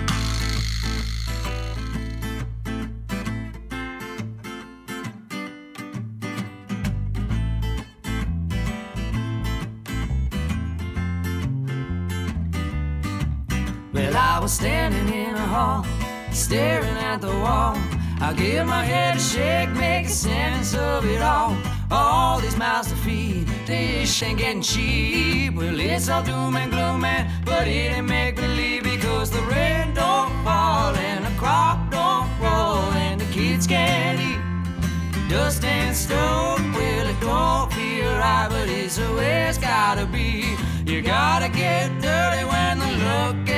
Standing 14.49 15.13
in 15.13 15.35
a 15.35 15.47
hall, 15.47 15.85
staring 16.31 16.97
at 16.97 17.21
the 17.21 17.27
wall. 17.27 17.77
I 18.19 18.33
give 18.35 18.65
my 18.65 18.83
head 18.83 19.15
a 19.15 19.19
shake, 19.19 19.69
make 19.69 20.09
sense 20.09 20.73
of 20.73 21.05
it 21.05 21.21
all. 21.21 21.55
All 21.91 22.39
these 22.39 22.57
mouths 22.57 22.89
to 22.89 22.95
feed, 22.95 23.47
this 23.67 24.23
ain't 24.23 24.39
getting 24.39 24.61
cheap. 24.61 25.53
Well, 25.53 25.79
it's 25.79 26.09
all 26.09 26.23
doom 26.23 26.55
and 26.55 26.71
gloom, 26.71 27.01
man, 27.01 27.31
but 27.45 27.67
it 27.67 27.91
ain't 27.97 28.07
make 28.07 28.37
believe 28.37 28.83
because 28.83 29.29
the 29.29 29.41
rain 29.43 29.93
don't 29.93 30.31
fall 30.43 30.95
and 30.95 31.25
the 31.25 31.39
crop 31.39 31.91
don't 31.91 32.29
grow 32.39 32.89
and 32.95 33.21
the 33.21 33.31
kids 33.31 33.67
can't 33.67 34.19
eat. 34.19 35.29
Dust 35.29 35.63
and 35.63 35.95
stone, 35.95 36.73
well, 36.73 37.07
it 37.07 37.19
don't 37.21 37.71
feel 37.71 38.11
right, 38.17 38.47
but 38.49 38.67
it's 38.67 38.97
the 38.97 39.13
way 39.13 39.47
it's 39.47 39.59
gotta 39.59 40.07
be. 40.07 40.55
You 40.85 41.03
gotta 41.03 41.49
get 41.49 42.01
dirty 42.01 42.45
when 42.45 42.79
the 42.79 42.91
look 43.05 43.48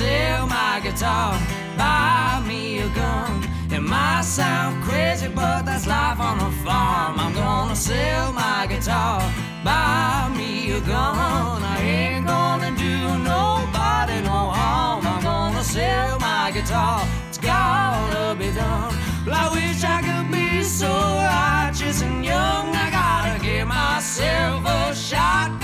sell 0.00 0.46
my 0.46 0.80
guitar, 0.82 1.32
buy 1.76 2.42
me 2.48 2.78
a 2.78 2.88
gun. 3.00 3.32
It 3.70 3.82
might 3.82 4.24
sound 4.24 4.82
crazy, 4.82 5.28
but 5.28 5.66
that's 5.66 5.86
life 5.86 6.18
on 6.28 6.38
a 6.48 6.50
farm. 6.64 7.14
I'm 7.24 7.34
gonna 7.34 7.76
sell 7.76 8.32
my 8.32 8.66
guitar, 8.72 9.20
buy 9.62 10.32
me 10.38 10.52
a 10.78 10.80
gun. 10.80 11.58
I 11.74 11.78
ain't 11.98 12.26
gonna 12.26 12.70
do 12.86 12.96
nobody 13.34 14.16
no 14.30 14.40
harm. 14.58 15.06
I'm 15.12 15.22
gonna 15.22 15.64
sell 15.76 16.18
my 16.18 16.50
guitar, 16.56 16.98
it's 17.28 17.38
gotta 17.38 18.34
be 18.40 18.48
done. 18.60 18.92
Well, 19.26 19.36
I 19.44 19.46
wish 19.56 19.80
I 19.96 19.98
could 20.06 20.28
be 20.32 20.62
so 20.62 20.92
righteous 21.36 22.00
and 22.06 22.24
young. 22.24 22.66
I 22.84 22.86
gotta 23.00 23.36
give 23.46 23.68
myself 23.68 24.64
a 24.78 24.94
shotgun, 24.94 25.59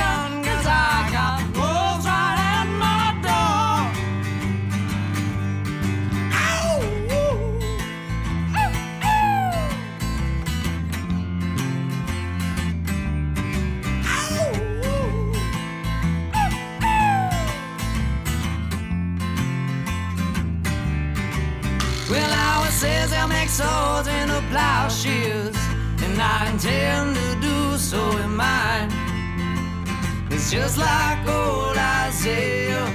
swords 23.57 24.07
into 24.07 24.39
plowshares, 24.51 25.57
and 26.05 26.21
I 26.21 26.51
intend 26.51 27.17
to 27.17 27.29
do 27.41 27.79
so 27.79 28.01
in 28.19 28.37
mine. 28.37 28.91
It's 30.31 30.51
just 30.51 30.77
like 30.77 31.27
old 31.27 31.79
Isaiah. 32.05 32.87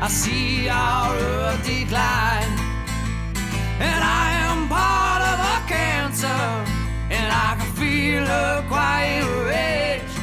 I 0.00 0.08
see 0.08 0.68
our 0.68 1.14
earth 1.16 1.64
decline, 1.64 2.52
and 3.88 4.00
I 4.22 4.26
am 4.48 4.58
part 4.68 5.22
of 5.32 5.38
a 5.54 5.58
cancer, 5.74 6.42
and 7.16 7.26
I 7.46 7.50
can 7.58 7.70
feel 7.80 8.26
her 8.26 8.64
quiet 8.66 9.26
rage. 9.50 10.14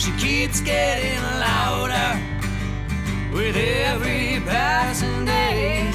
She 0.00 0.12
keeps 0.24 0.60
getting 0.60 1.22
louder 1.46 2.10
with 3.34 3.56
every 3.56 4.40
passing 4.46 5.24
day. 5.24 5.90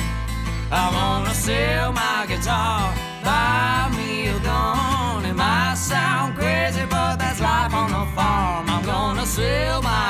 I 0.72 0.86
wanna 0.94 1.19
sell 1.50 1.92
my 1.92 2.26
guitar, 2.28 2.94
buy 3.24 3.90
me 3.98 4.28
a 4.28 4.40
gun. 4.40 5.26
It 5.26 5.36
might 5.36 5.78
sound 5.78 6.36
crazy, 6.36 6.86
but 6.96 7.16
that's 7.22 7.40
life 7.42 7.74
on 7.74 7.90
the 7.98 8.06
farm. 8.16 8.70
I'm 8.70 8.86
gonna 8.86 9.26
sell 9.26 9.82
my 9.82 10.09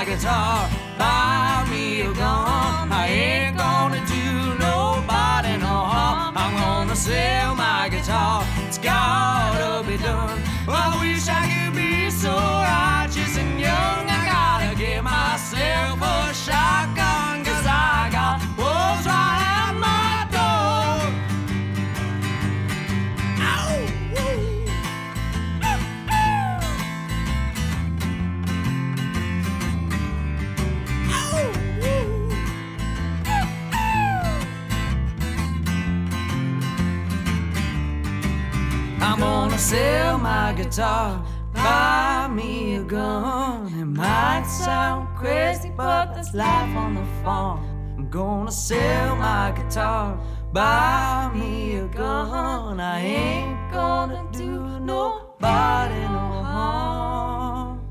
sell 39.69 40.17
my 40.17 40.51
guitar, 40.53 41.23
buy 41.53 42.27
me 42.27 42.77
a 42.77 42.83
gun. 42.83 43.67
It 43.79 43.85
might 43.85 44.47
sound 44.47 45.15
crazy, 45.15 45.71
but 45.77 46.15
that's 46.15 46.33
life 46.33 46.75
on 46.75 46.95
the 46.95 47.05
farm. 47.23 47.59
I'm 47.95 48.09
gonna 48.09 48.51
sell 48.51 49.15
my 49.17 49.53
guitar, 49.55 50.19
buy 50.51 51.29
me 51.35 51.75
a 51.75 51.87
gun. 51.87 52.79
I 52.79 52.99
ain't 52.99 53.71
gonna 53.71 54.23
do 54.31 54.79
nobody 54.79 56.01
no 56.17 56.27
harm. 56.51 57.81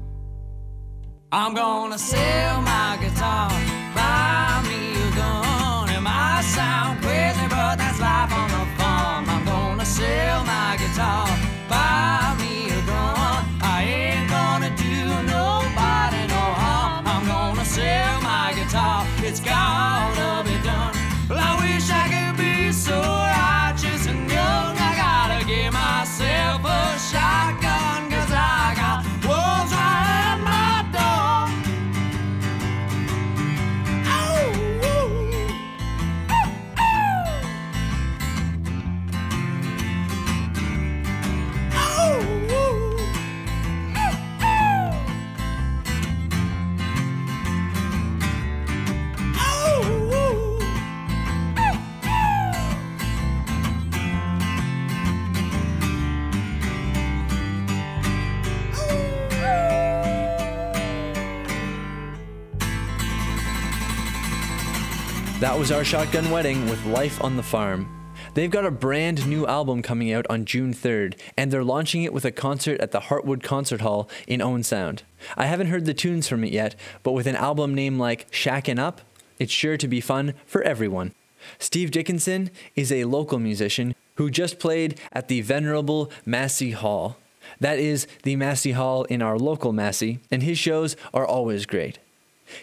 I'm 1.30 1.54
gonna 1.54 1.98
sell 1.98 2.60
my 2.62 2.98
guitar, 3.00 3.50
buy 3.94 4.64
me 4.68 4.80
a 5.06 5.10
gun. 5.20 5.90
It 5.90 6.00
might 6.00 6.42
sound 6.42 7.00
crazy, 7.02 7.46
but 7.48 7.76
that's 7.78 8.00
life 8.00 8.32
on 8.32 8.48
the 8.56 8.64
farm. 8.78 9.30
I'm 9.30 9.44
gonna 9.44 9.84
sell 9.84 10.44
my 10.44 10.76
guitar, 10.76 11.28
Was 65.59 65.73
our 65.73 65.83
shotgun 65.83 66.31
wedding 66.31 66.71
with 66.71 66.87
Life 66.87 67.21
on 67.23 67.37
the 67.37 67.42
Farm. 67.42 68.14
They've 68.35 68.49
got 68.49 68.64
a 68.64 68.71
brand 68.71 69.27
new 69.27 69.44
album 69.44 69.83
coming 69.83 70.12
out 70.12 70.25
on 70.31 70.44
June 70.44 70.73
3rd, 70.73 71.18
and 71.37 71.51
they're 71.51 71.64
launching 71.64 72.05
it 72.05 72.12
with 72.12 72.25
a 72.25 72.31
concert 72.31 72.81
at 72.81 72.92
the 72.92 73.01
Heartwood 73.01 73.42
Concert 73.42 73.81
Hall 73.81 74.09
in 74.29 74.40
Owen 74.40 74.62
Sound. 74.62 75.03
I 75.37 75.47
haven't 75.47 75.66
heard 75.66 75.85
the 75.85 75.92
tunes 75.92 76.29
from 76.29 76.44
it 76.44 76.53
yet, 76.53 76.77
but 77.03 77.11
with 77.11 77.27
an 77.27 77.35
album 77.35 77.75
name 77.75 77.99
like 77.99 78.31
Shackin' 78.31 78.79
Up, 78.79 79.01
it's 79.40 79.53
sure 79.53 79.77
to 79.77 79.88
be 79.88 80.01
fun 80.01 80.35
for 80.47 80.62
everyone. 80.62 81.12
Steve 81.59 81.90
Dickinson 81.90 82.51
is 82.77 82.92
a 82.92 83.07
local 83.07 83.40
musician 83.40 83.97
who 84.14 84.31
just 84.31 84.61
played 84.61 85.01
at 85.12 85.27
the 85.27 85.40
venerable 85.40 86.09
Massey 86.25 86.71
Hall. 86.71 87.16
That 87.59 87.81
is 87.81 88.07
the 88.23 88.37
Massey 88.37 88.73
Hall 88.73 89.03
in 89.05 89.23
our 89.23 89.37
local 89.37 89.73
Massey, 89.73 90.21
and 90.31 90.44
his 90.44 90.57
shows 90.57 90.94
are 91.12 91.27
always 91.27 91.66
great. 91.66 91.99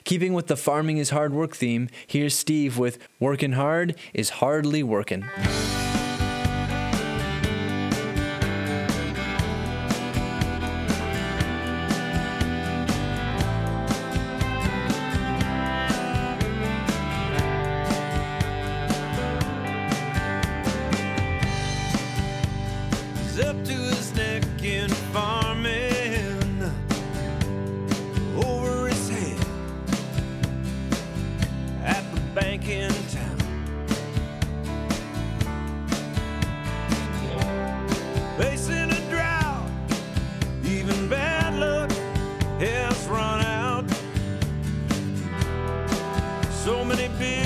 Keeping 0.04 0.34
with 0.34 0.48
the 0.48 0.58
farming 0.58 0.98
is 0.98 1.10
hard 1.10 1.34
work 1.34 1.56
theme, 1.56 1.90
here's 2.08 2.36
Steve 2.36 2.78
with 2.78 2.98
Working 3.20 3.54
Hard 3.54 3.96
is 4.14 4.30
Hardly 4.42 4.84
Workin'. 4.84 5.26
So 46.66 46.84
many 46.84 47.10
people 47.10 47.45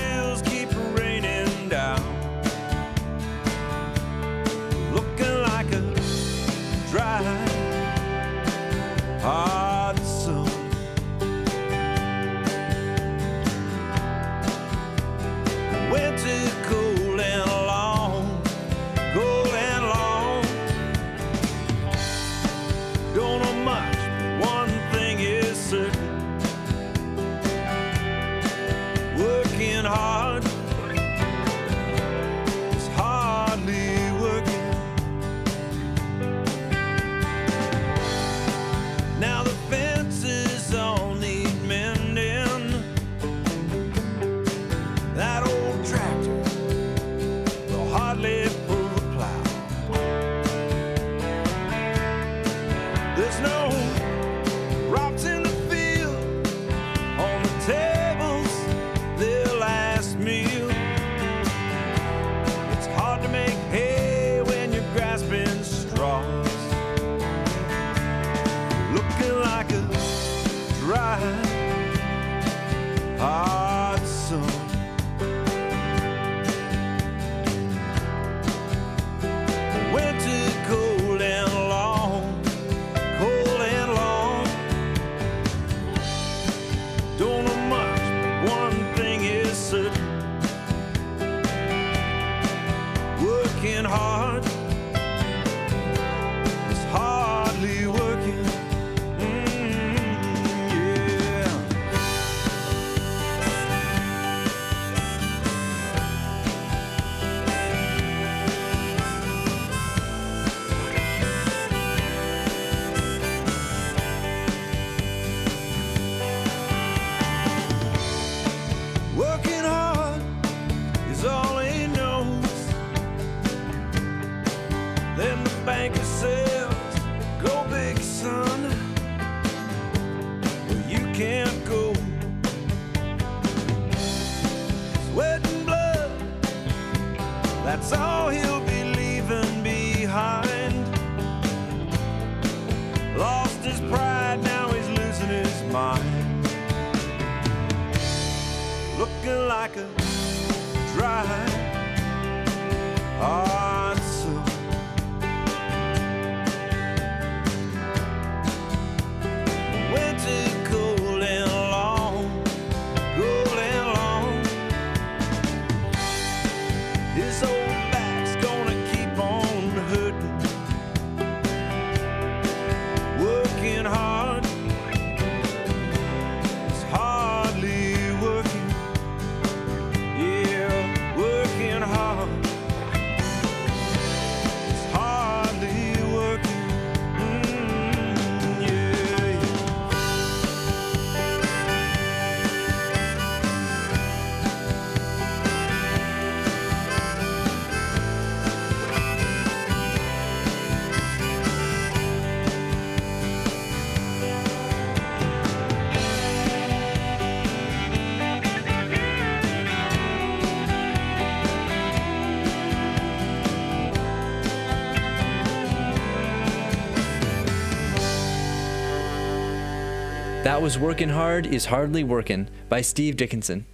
That 220.44 220.62
was 220.62 220.80
Workin' 220.80 221.10
Hard 221.10 221.46
is 221.46 221.66
Hardly 221.66 222.02
Workin' 222.02 222.50
by 222.70 222.80
Steve 222.80 223.18
Dickinson. 223.18 223.66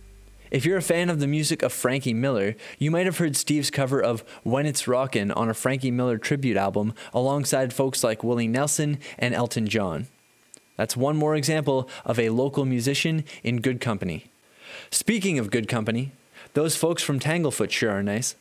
If 0.50 0.66
you're 0.66 0.80
a 0.80 0.82
fan 0.82 1.12
of 1.12 1.20
the 1.20 1.28
music 1.28 1.62
of 1.62 1.72
Frankie 1.72 2.12
Miller, 2.12 2.56
you 2.80 2.90
might 2.90 3.06
have 3.06 3.20
heard 3.20 3.38
Steve's 3.38 3.70
cover 3.70 4.02
of 4.02 4.22
When 4.42 4.66
It's 4.66 4.88
Rockin' 4.88 5.32
on 5.32 5.48
a 5.48 5.54
Frankie 5.54 5.92
Miller 5.92 6.18
tribute 6.18 6.58
album 6.58 6.96
alongside 7.14 7.72
folks 7.72 8.04
like 8.04 8.24
Willie 8.24 8.48
Nelson 8.48 8.98
and 9.20 9.36
Elton 9.36 9.68
John. 9.68 10.08
That's 10.76 10.98
one 10.98 11.16
more 11.16 11.36
example 11.36 11.88
of 12.04 12.18
a 12.18 12.30
local 12.30 12.66
musician 12.66 13.26
in 13.44 13.62
good 13.62 13.80
company. 13.80 14.26
Speaking 14.90 15.38
of 15.38 15.52
good 15.52 15.68
company, 15.68 16.14
those 16.56 16.76
folks 16.76 17.04
from 17.04 17.20
Tanglefoot 17.20 17.70
sure 17.70 17.92
are 17.92 18.02
nice. 18.02 18.36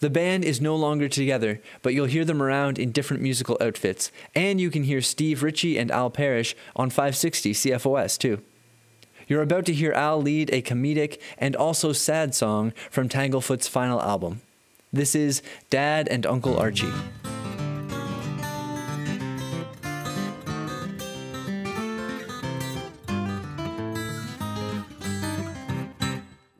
The 0.00 0.10
band 0.10 0.44
is 0.44 0.60
no 0.60 0.76
longer 0.76 1.08
together, 1.08 1.60
but 1.82 1.94
you'll 1.94 2.06
hear 2.06 2.24
them 2.24 2.42
around 2.42 2.78
in 2.78 2.92
different 2.92 3.22
musical 3.22 3.56
outfits, 3.60 4.10
and 4.34 4.60
you 4.60 4.70
can 4.70 4.84
hear 4.84 5.00
Steve 5.00 5.42
Ritchie 5.42 5.78
and 5.78 5.90
Al 5.90 6.10
Parrish 6.10 6.56
on 6.74 6.90
560 6.90 7.52
CFOS 7.52 8.18
too. 8.18 8.42
You're 9.28 9.42
about 9.42 9.66
to 9.66 9.72
hear 9.72 9.92
Al 9.92 10.22
lead 10.22 10.50
a 10.52 10.62
comedic 10.62 11.20
and 11.36 11.56
also 11.56 11.92
sad 11.92 12.34
song 12.34 12.72
from 12.90 13.08
Tanglefoot's 13.08 13.66
final 13.66 14.00
album. 14.00 14.40
This 14.92 15.14
is 15.16 15.42
Dad 15.68 16.06
and 16.08 16.24
Uncle 16.24 16.56
Archie. 16.56 16.92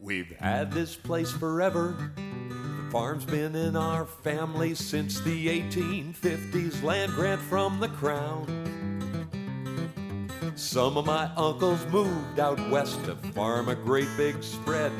We've 0.00 0.36
had 0.38 0.72
this 0.72 0.96
place 0.96 1.30
forever. 1.30 2.12
Farm's 2.90 3.24
been 3.24 3.56
in 3.56 3.74
our 3.74 4.04
family 4.04 4.74
since 4.74 5.20
the 5.20 5.48
1850s, 5.48 6.82
land 6.84 7.12
grant 7.12 7.40
from 7.40 7.80
the 7.80 7.88
crown. 7.88 8.46
Some 10.54 10.96
of 10.96 11.04
my 11.04 11.28
uncles 11.36 11.84
moved 11.86 12.38
out 12.38 12.58
west 12.70 13.04
to 13.04 13.16
farm 13.16 13.68
a 13.68 13.74
great 13.74 14.08
big 14.16 14.42
spread, 14.42 14.92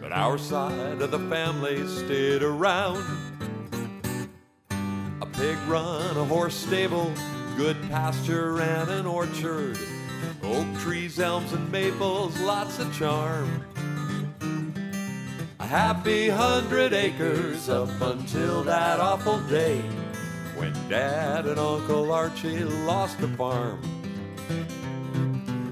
but 0.00 0.12
our 0.12 0.36
side 0.36 1.00
of 1.00 1.10
the 1.10 1.18
family 1.18 1.86
stayed 1.88 2.42
around. 2.42 3.02
A 5.22 5.26
pig 5.26 5.58
run, 5.66 6.16
a 6.16 6.24
horse 6.24 6.54
stable, 6.54 7.10
good 7.56 7.80
pasture, 7.88 8.60
and 8.60 8.90
an 8.90 9.06
orchard. 9.06 9.78
Oak 10.42 10.66
trees, 10.80 11.18
elms, 11.18 11.52
and 11.54 11.72
maples, 11.72 12.38
lots 12.40 12.78
of 12.78 12.94
charm. 12.94 13.64
Happy 15.68 16.30
hundred 16.30 16.94
acres 16.94 17.68
up 17.68 17.90
until 18.00 18.64
that 18.64 19.00
awful 19.00 19.38
day 19.40 19.82
when 20.56 20.72
Dad 20.88 21.44
and 21.44 21.58
Uncle 21.58 22.10
Archie 22.10 22.64
lost 22.64 23.20
the 23.20 23.28
farm. 23.28 23.78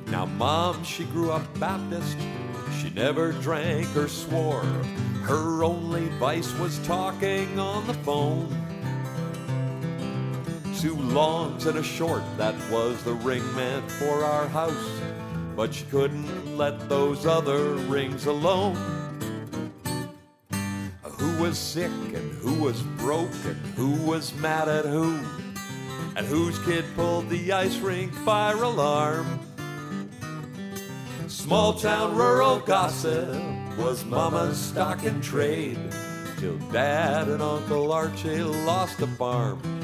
Now, 0.08 0.26
Mom, 0.26 0.84
she 0.84 1.04
grew 1.04 1.30
up 1.30 1.42
Baptist. 1.58 2.18
She 2.78 2.90
never 2.90 3.32
drank 3.32 3.96
or 3.96 4.06
swore. 4.06 4.64
Her 5.22 5.64
only 5.64 6.08
vice 6.18 6.52
was 6.58 6.78
talking 6.86 7.58
on 7.58 7.86
the 7.86 7.94
phone. 7.94 8.54
Two 10.78 10.96
longs 10.96 11.64
and 11.64 11.78
a 11.78 11.82
short, 11.82 12.22
that 12.36 12.54
was 12.70 13.02
the 13.02 13.14
ring 13.14 13.42
meant 13.54 13.90
for 13.92 14.22
our 14.22 14.46
house. 14.46 15.00
But 15.56 15.72
she 15.72 15.86
couldn't 15.86 16.58
let 16.58 16.86
those 16.90 17.24
other 17.24 17.76
rings 17.88 18.26
alone. 18.26 19.05
Was 21.46 21.58
sick 21.58 21.92
and 21.92 22.32
who 22.42 22.54
was 22.54 22.82
broke 22.98 23.30
and 23.44 23.56
who 23.76 23.92
was 24.02 24.34
mad 24.34 24.68
at 24.68 24.84
who? 24.84 25.16
And 26.16 26.26
whose 26.26 26.58
kid 26.64 26.84
pulled 26.96 27.28
the 27.28 27.52
ice 27.52 27.76
rink 27.76 28.12
fire 28.12 28.60
alarm? 28.64 29.38
Small 31.28 31.74
town 31.74 32.16
rural 32.16 32.58
gossip 32.58 33.28
was 33.78 34.04
Mama's 34.04 34.58
stock 34.58 35.04
and 35.04 35.22
trade 35.22 35.78
till 36.40 36.58
Dad 36.72 37.28
and 37.28 37.40
Uncle 37.40 37.92
Archie 37.92 38.42
lost 38.42 38.98
the 38.98 39.06
farm. 39.06 39.75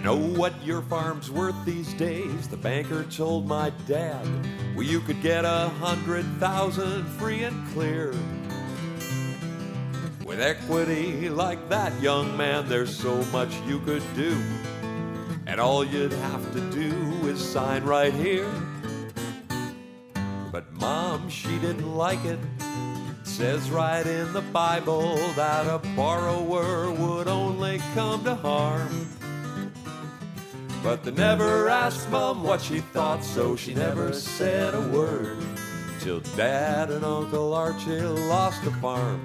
You 0.00 0.06
know 0.06 0.16
what 0.16 0.54
your 0.64 0.80
farm's 0.80 1.30
worth 1.30 1.62
these 1.66 1.92
days? 1.92 2.48
The 2.48 2.56
banker 2.56 3.04
told 3.04 3.46
my 3.46 3.68
dad. 3.86 4.26
Well, 4.74 4.86
you 4.86 5.00
could 5.00 5.20
get 5.20 5.44
a 5.44 5.68
hundred 5.78 6.24
thousand 6.38 7.04
free 7.04 7.42
and 7.42 7.68
clear. 7.74 8.14
With 10.24 10.40
equity 10.40 11.28
like 11.28 11.68
that, 11.68 11.92
young 12.00 12.34
man, 12.34 12.66
there's 12.66 12.96
so 12.96 13.22
much 13.24 13.54
you 13.66 13.78
could 13.80 14.02
do. 14.14 14.42
And 15.46 15.60
all 15.60 15.84
you'd 15.84 16.12
have 16.12 16.50
to 16.54 16.60
do 16.70 17.28
is 17.28 17.38
sign 17.38 17.84
right 17.84 18.14
here. 18.14 18.50
But 20.50 20.72
mom, 20.72 21.28
she 21.28 21.58
didn't 21.58 21.94
like 21.94 22.24
it. 22.24 22.38
Says 23.22 23.70
right 23.70 24.06
in 24.06 24.32
the 24.32 24.40
Bible 24.40 25.16
that 25.36 25.66
a 25.66 25.78
borrower 25.94 26.90
would 26.90 27.28
only 27.28 27.82
come 27.94 28.24
to 28.24 28.34
harm. 28.34 29.10
But 30.82 31.04
they 31.04 31.10
never 31.10 31.68
asked 31.68 32.10
mom 32.10 32.42
what 32.42 32.62
she 32.62 32.80
thought, 32.80 33.22
so 33.22 33.54
she 33.54 33.74
never 33.74 34.14
said 34.14 34.74
a 34.74 34.80
word. 34.80 35.36
Till 36.00 36.20
dad 36.36 36.90
and 36.90 37.04
Uncle 37.04 37.52
Archie 37.52 38.00
lost 38.00 38.64
the 38.64 38.70
farm. 38.72 39.20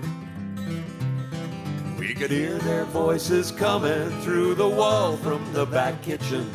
We 1.97 2.13
could 2.13 2.29
hear 2.29 2.57
their 2.59 2.83
voices 2.83 3.51
coming 3.51 4.09
through 4.21 4.55
the 4.55 4.67
wall 4.67 5.15
from 5.17 5.41
the 5.53 5.65
back 5.65 6.01
kitchen. 6.01 6.51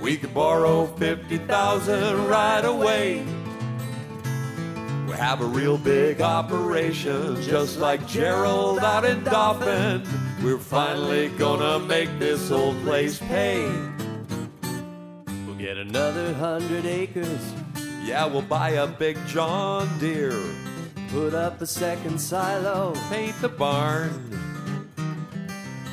We 0.00 0.16
could 0.16 0.34
borrow 0.34 0.86
50,000 0.96 2.26
right 2.26 2.64
away. 2.64 3.24
We 5.06 5.12
have 5.12 5.40
a 5.40 5.46
real 5.46 5.78
big 5.78 6.20
operation, 6.20 7.40
just 7.42 7.78
like 7.78 8.08
Gerald 8.08 8.80
out 8.80 9.04
in 9.04 9.22
Dauphin. 9.22 10.02
We're 10.42 10.58
finally 10.58 11.28
gonna 11.38 11.78
make 11.78 12.18
this 12.18 12.50
old 12.50 12.82
place 12.82 13.18
pay. 13.18 13.91
Get 15.62 15.76
another 15.76 16.34
hundred 16.34 16.86
acres, 16.86 17.54
Yeah, 18.02 18.26
we'll 18.26 18.42
buy 18.42 18.70
a 18.70 18.88
big 18.88 19.16
John 19.28 19.88
Deere, 20.00 20.42
put 21.12 21.34
up 21.34 21.60
a 21.60 21.66
second 21.68 22.20
silo. 22.20 22.94
paint 23.08 23.40
the 23.40 23.48
barn. 23.48 24.10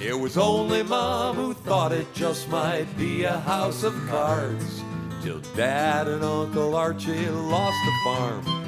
It 0.01 0.17
was 0.20 0.38
only 0.38 0.82
mom 0.82 1.36
who 1.36 1.53
thought 1.53 1.91
it 1.91 2.11
just 2.15 2.49
might 2.49 2.88
be 2.97 3.26
a 3.26 3.38
house 3.41 3.84
of 3.84 3.93
cards. 4.07 4.82
Till 5.22 5.39
dad 5.55 6.07
and 6.07 6.24
Uncle 6.24 6.76
Archie 6.76 7.30
lost 7.30 7.78
the 7.86 7.93
farm. 8.03 8.59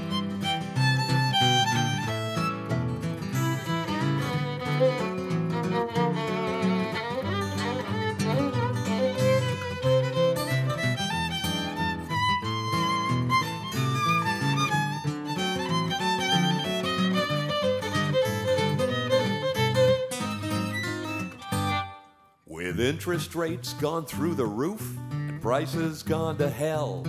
Interest 22.92 23.36
rates 23.36 23.72
gone 23.76 24.06
through 24.06 24.36
the 24.36 24.46
roof 24.46 24.98
and 25.12 25.42
prices 25.42 26.04
gone 26.04 26.38
to 26.38 26.50
hell, 26.50 27.04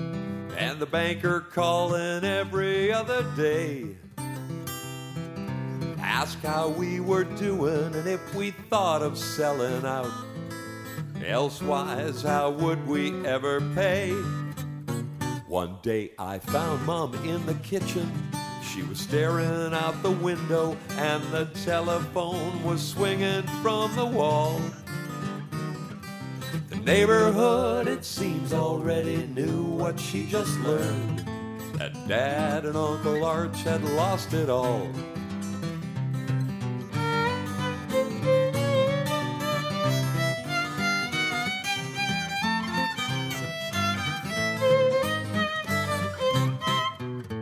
and 0.57 0.78
the 0.78 0.87
banker 0.87 1.41
calling 1.41 2.22
every 2.22 2.93
other 2.93 3.24
day. 3.35 3.89
Ask 5.99 6.39
how 6.39 6.68
we 6.68 7.01
were 7.01 7.24
doing 7.24 7.97
and 7.97 8.07
if 8.07 8.33
we 8.33 8.53
thought 8.70 9.03
of 9.03 9.18
selling 9.18 9.85
out. 9.85 10.12
Elsewise, 11.26 12.22
how 12.22 12.51
would 12.51 12.87
we 12.87 13.26
ever 13.26 13.61
pay? 13.74 14.12
One 15.49 15.78
day 15.83 16.12
I 16.16 16.39
found 16.39 16.87
Mom 16.87 17.12
in 17.24 17.45
the 17.45 17.55
kitchen. 17.55 18.09
She 18.72 18.85
was 18.85 19.01
staring 19.01 19.74
out 19.74 20.01
the 20.05 20.12
window, 20.12 20.76
and 20.91 21.24
the 21.33 21.47
telephone 21.64 22.62
was 22.62 22.80
swinging 22.80 23.43
from 23.62 23.95
the 23.97 24.07
wall. 24.07 24.61
Neighborhood, 26.85 27.87
it 27.87 28.05
seems, 28.05 28.53
already 28.53 29.28
knew 29.28 29.62
what 29.62 30.01
she 30.01 30.26
just 30.26 30.59
learned 30.61 31.24
that 31.74 31.93
Dad 32.09 32.64
and 32.64 32.76
Uncle 32.76 33.24
Arch 33.24 33.57
had 33.62 33.85
lost 33.85 34.35
it 34.35 34.51
all. 34.51 34.89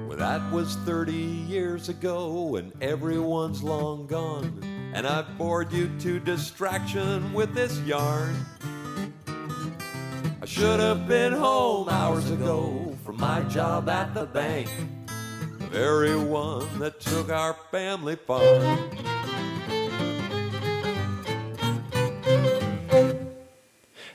Well, 0.06 0.18
that 0.18 0.52
was 0.52 0.76
30 0.84 1.12
years 1.14 1.88
ago, 1.88 2.56
and 2.56 2.74
everyone's 2.82 3.62
long 3.62 4.06
gone. 4.06 4.62
And 4.92 5.06
I've 5.06 5.38
bored 5.38 5.72
you 5.72 5.90
to 6.00 6.20
distraction 6.20 7.32
with 7.32 7.54
this 7.54 7.78
yarn. 7.80 8.36
Should 10.50 10.80
have 10.80 11.06
been 11.06 11.32
home 11.32 11.88
hours 11.88 12.28
ago 12.28 12.96
from 13.04 13.18
my 13.18 13.40
job 13.42 13.88
at 13.88 14.12
the 14.14 14.26
bank. 14.26 14.68
The 15.60 15.66
very 15.66 16.16
one 16.16 16.66
that 16.80 16.98
took 16.98 17.30
our 17.30 17.54
family 17.70 18.16
farm. 18.16 18.90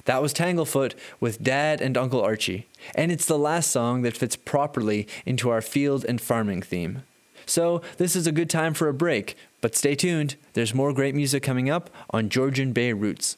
That 0.04 0.22
was 0.22 0.34
Tanglefoot 0.34 0.94
with 1.22 1.42
Dad 1.42 1.80
and 1.80 1.98
Uncle 1.98 2.22
Archie, 2.22 2.68
and 2.96 3.14
it's 3.14 3.26
the 3.26 3.40
last 3.40 3.72
song 3.72 4.02
that 4.02 4.18
fits 4.18 4.36
properly 4.36 5.08
into 5.26 5.50
our 5.50 5.62
field 5.62 6.04
and 6.04 6.20
farming 6.20 6.64
theme. 6.64 7.04
So, 7.46 7.82
this 7.96 8.14
is 8.14 8.28
a 8.28 8.34
good 8.34 8.50
time 8.50 8.74
for 8.74 8.90
a 8.90 8.94
break, 8.94 9.38
but 9.62 9.74
stay 9.74 9.96
tuned, 9.96 10.36
there's 10.52 10.76
more 10.76 10.92
great 10.92 11.16
music 11.16 11.44
coming 11.44 11.70
up 11.70 11.90
on 12.10 12.28
Georgian 12.28 12.74
Bay 12.74 12.92
Roots. 12.92 13.38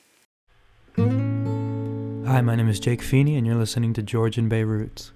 Hi, 2.27 2.41
my 2.41 2.55
name 2.55 2.67
is 2.67 2.81
Jake 2.81 3.01
Feeney, 3.01 3.37
and 3.37 3.47
you're 3.47 3.55
listening 3.55 3.93
to 3.93 4.03
Georgian 4.03 4.49
Bay 4.49 4.65
Roots. 4.65 5.13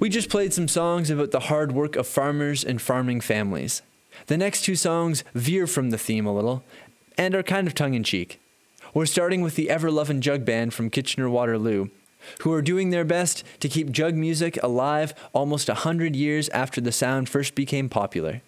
We 0.00 0.08
just 0.08 0.30
played 0.30 0.54
some 0.54 0.66
songs 0.66 1.10
about 1.10 1.32
the 1.32 1.40
hard 1.40 1.72
work 1.72 1.96
of 1.96 2.06
farmers 2.06 2.64
and 2.64 2.80
farming 2.80 3.20
families. 3.20 3.82
The 4.28 4.38
next 4.38 4.62
two 4.62 4.74
songs 4.74 5.22
veer 5.34 5.66
from 5.66 5.90
the 5.90 5.98
theme 5.98 6.24
a 6.24 6.34
little 6.34 6.64
and 7.18 7.34
are 7.34 7.42
kind 7.42 7.66
of 7.66 7.74
tongue 7.74 7.92
in 7.92 8.04
cheek. 8.04 8.40
We're 8.94 9.04
starting 9.04 9.42
with 9.42 9.56
the 9.56 9.68
Ever 9.68 9.90
Lovin' 9.90 10.22
Jug 10.22 10.46
Band 10.46 10.72
from 10.72 10.88
Kitchener 10.88 11.28
Waterloo, 11.28 11.88
who 12.40 12.54
are 12.54 12.62
doing 12.62 12.88
their 12.88 13.04
best 13.04 13.44
to 13.60 13.68
keep 13.68 13.90
jug 13.90 14.14
music 14.14 14.58
alive 14.62 15.12
almost 15.34 15.68
a 15.68 15.74
hundred 15.74 16.16
years 16.16 16.48
after 16.48 16.80
the 16.80 16.90
sound 16.90 17.28
first 17.28 17.54
became 17.54 17.90
popular. 17.90 18.40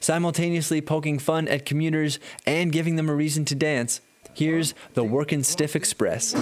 Simultaneously 0.00 0.80
poking 0.80 1.18
fun 1.18 1.48
at 1.48 1.66
commuters 1.66 2.18
and 2.46 2.72
giving 2.72 2.96
them 2.96 3.08
a 3.08 3.14
reason 3.14 3.44
to 3.46 3.54
dance, 3.54 4.00
here's 4.34 4.74
the 4.94 5.04
Workin' 5.04 5.44
Stiff 5.44 5.76
Express. 5.76 6.34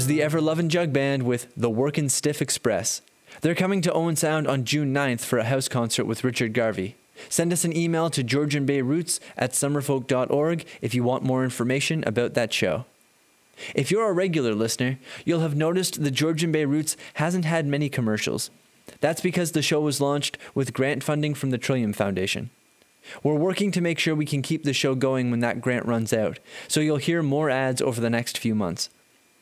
Was 0.00 0.06
the 0.06 0.22
Ever 0.22 0.40
Lovin' 0.40 0.70
Jug 0.70 0.94
Band 0.94 1.24
with 1.24 1.52
the 1.54 1.68
Workin' 1.68 2.08
Stiff 2.08 2.40
Express. 2.40 3.02
They're 3.42 3.54
coming 3.54 3.82
to 3.82 3.92
Owen 3.92 4.16
Sound 4.16 4.48
on 4.48 4.64
June 4.64 4.94
9th 4.94 5.20
for 5.20 5.38
a 5.38 5.44
house 5.44 5.68
concert 5.68 6.06
with 6.06 6.24
Richard 6.24 6.54
Garvey. 6.54 6.96
Send 7.28 7.52
us 7.52 7.66
an 7.66 7.76
email 7.76 8.08
to 8.08 8.24
georgianbayroots 8.24 9.20
at 9.36 9.52
summerfolk.org 9.52 10.64
if 10.80 10.94
you 10.94 11.04
want 11.04 11.22
more 11.22 11.44
information 11.44 12.02
about 12.06 12.32
that 12.32 12.50
show. 12.50 12.86
If 13.74 13.90
you're 13.90 14.08
a 14.08 14.14
regular 14.14 14.54
listener, 14.54 14.98
you'll 15.26 15.40
have 15.40 15.54
noticed 15.54 16.02
the 16.02 16.10
Georgian 16.10 16.50
Bay 16.50 16.64
Roots 16.64 16.96
hasn't 17.14 17.44
had 17.44 17.66
many 17.66 17.90
commercials. 17.90 18.48
That's 19.02 19.20
because 19.20 19.52
the 19.52 19.60
show 19.60 19.82
was 19.82 20.00
launched 20.00 20.38
with 20.54 20.72
grant 20.72 21.04
funding 21.04 21.34
from 21.34 21.50
the 21.50 21.58
Trillium 21.58 21.92
Foundation. 21.92 22.48
We're 23.22 23.34
working 23.34 23.70
to 23.72 23.82
make 23.82 23.98
sure 23.98 24.14
we 24.14 24.24
can 24.24 24.40
keep 24.40 24.64
the 24.64 24.72
show 24.72 24.94
going 24.94 25.30
when 25.30 25.40
that 25.40 25.60
grant 25.60 25.84
runs 25.84 26.14
out, 26.14 26.38
so 26.68 26.80
you'll 26.80 26.96
hear 26.96 27.22
more 27.22 27.50
ads 27.50 27.82
over 27.82 28.00
the 28.00 28.08
next 28.08 28.38
few 28.38 28.54
months. 28.54 28.88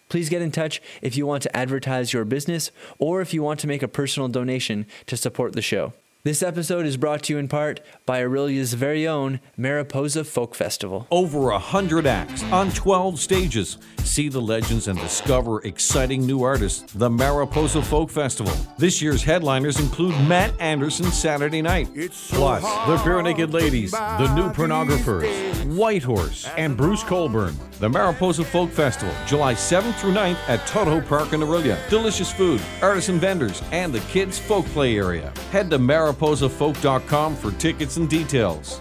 Please 0.09 0.29
get 0.29 0.43
in 0.43 0.51
touch 0.51 0.81
if 1.03 1.17
you 1.17 1.27
want 1.27 1.43
to 1.43 1.57
advertise 1.57 2.13
your 2.13 2.25
business 2.25 2.71
or 2.99 3.21
if 3.21 3.35
you 3.35 3.43
want 3.43 3.61
to 3.61 3.67
make 3.67 3.83
a 3.83 3.89
personal 3.89 4.29
donation 4.29 4.87
to 5.07 5.17
support 5.17 5.53
the 5.53 5.63
show. 5.63 5.93
This 6.25 6.43
episode 6.43 6.85
is 6.85 6.97
brought 6.97 7.23
to 7.23 7.33
you 7.33 7.39
in 7.39 7.47
part 7.47 7.81
by 8.05 8.23
Orillia's 8.23 8.75
very 8.75 9.07
own 9.07 9.39
Mariposa 9.57 10.25
Folk 10.25 10.57
Festival. 10.57 11.07
Over 11.13 11.51
a 11.51 11.61
hundred 11.61 12.09
acts 12.09 12.43
on 12.45 12.73
12 12.73 13.21
stages. 13.21 13.79
See 14.03 14.29
the 14.29 14.41
legends 14.41 14.89
and 14.89 14.99
discover 14.99 15.63
exciting 15.63 16.27
new 16.27 16.43
artists. 16.43 16.93
The 16.93 17.09
Mariposa 17.09 17.83
Folk 17.83 18.11
Festival. 18.11 18.53
This 18.79 19.01
year's 19.01 19.23
headliners 19.23 19.79
include 19.79 20.13
Matt 20.27 20.53
Anderson 20.61 21.07
Saturday 21.13 21.63
night, 21.63 21.89
plus 22.31 22.63
the 22.63 22.97
Barenaked 23.09 23.53
Ladies, 23.53 23.93
the 23.93 24.35
New 24.35 24.51
Pornographers, 24.51 25.65
Whitehorse, 25.77 26.49
and 26.57 26.77
Bruce 26.77 27.05
Cockburn. 27.05 27.55
The 27.79 27.89
Mariposa 27.89 28.43
Folk 28.43 28.71
Festival, 28.71 29.15
July 29.25 29.55
7th 29.55 29.95
through 30.01 30.15
9th 30.15 30.39
at 30.49 30.67
Tudhope 30.67 31.07
Park 31.07 31.33
in 31.33 31.45
Aurelia. 31.45 31.79
Delicious 31.89 32.33
food, 32.33 32.61
artisan 32.83 33.21
vendors, 33.21 33.63
and 33.71 33.93
the 33.93 34.01
kids' 34.01 34.37
folk 34.37 34.67
play 34.67 34.97
area. 34.97 35.33
Head 35.53 35.71
to 35.71 35.79
mariposafolk.com 36.13 37.37
for 37.37 37.53
tickets 37.53 37.97
and 37.97 38.09
details. 38.09 38.81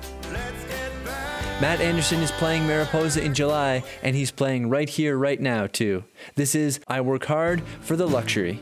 Matt 1.59 1.81
Anderson 1.81 2.19
is 2.19 2.31
playing 2.31 2.67
Mariposa 2.67 3.23
in 3.23 3.33
July, 3.33 3.83
and 4.03 4.15
he's 4.15 4.29
playing 4.29 4.69
right 4.69 4.87
here, 4.87 5.17
right 5.17 5.39
now, 5.39 5.65
too. 5.65 6.03
This 6.35 6.53
is 6.53 6.79
I 6.87 7.01
Work 7.01 7.25
Hard 7.25 7.63
for 7.81 7.95
the 7.95 8.07
Luxury. 8.07 8.61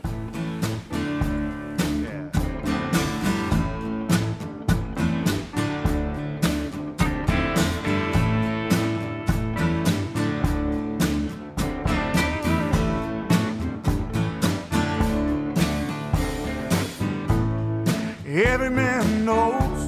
Every 18.36 18.68
man 18.68 19.24
knows 19.24 19.80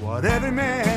what 0.00 0.24
every 0.24 0.50
man 0.50 0.89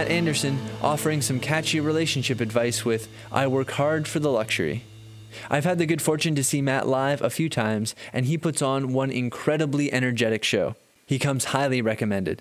Matt 0.00 0.10
Anderson 0.10 0.58
offering 0.80 1.20
some 1.20 1.38
catchy 1.38 1.78
relationship 1.78 2.40
advice 2.40 2.86
with 2.86 3.06
I 3.30 3.46
Work 3.46 3.72
Hard 3.72 4.08
for 4.08 4.18
the 4.18 4.30
Luxury. 4.30 4.82
I've 5.50 5.64
had 5.66 5.76
the 5.76 5.84
good 5.84 6.00
fortune 6.00 6.34
to 6.36 6.42
see 6.42 6.62
Matt 6.62 6.88
live 6.88 7.20
a 7.20 7.28
few 7.28 7.50
times, 7.50 7.94
and 8.10 8.24
he 8.24 8.38
puts 8.38 8.62
on 8.62 8.94
one 8.94 9.10
incredibly 9.10 9.92
energetic 9.92 10.42
show. 10.42 10.74
He 11.04 11.18
comes 11.18 11.52
highly 11.52 11.82
recommended. 11.82 12.40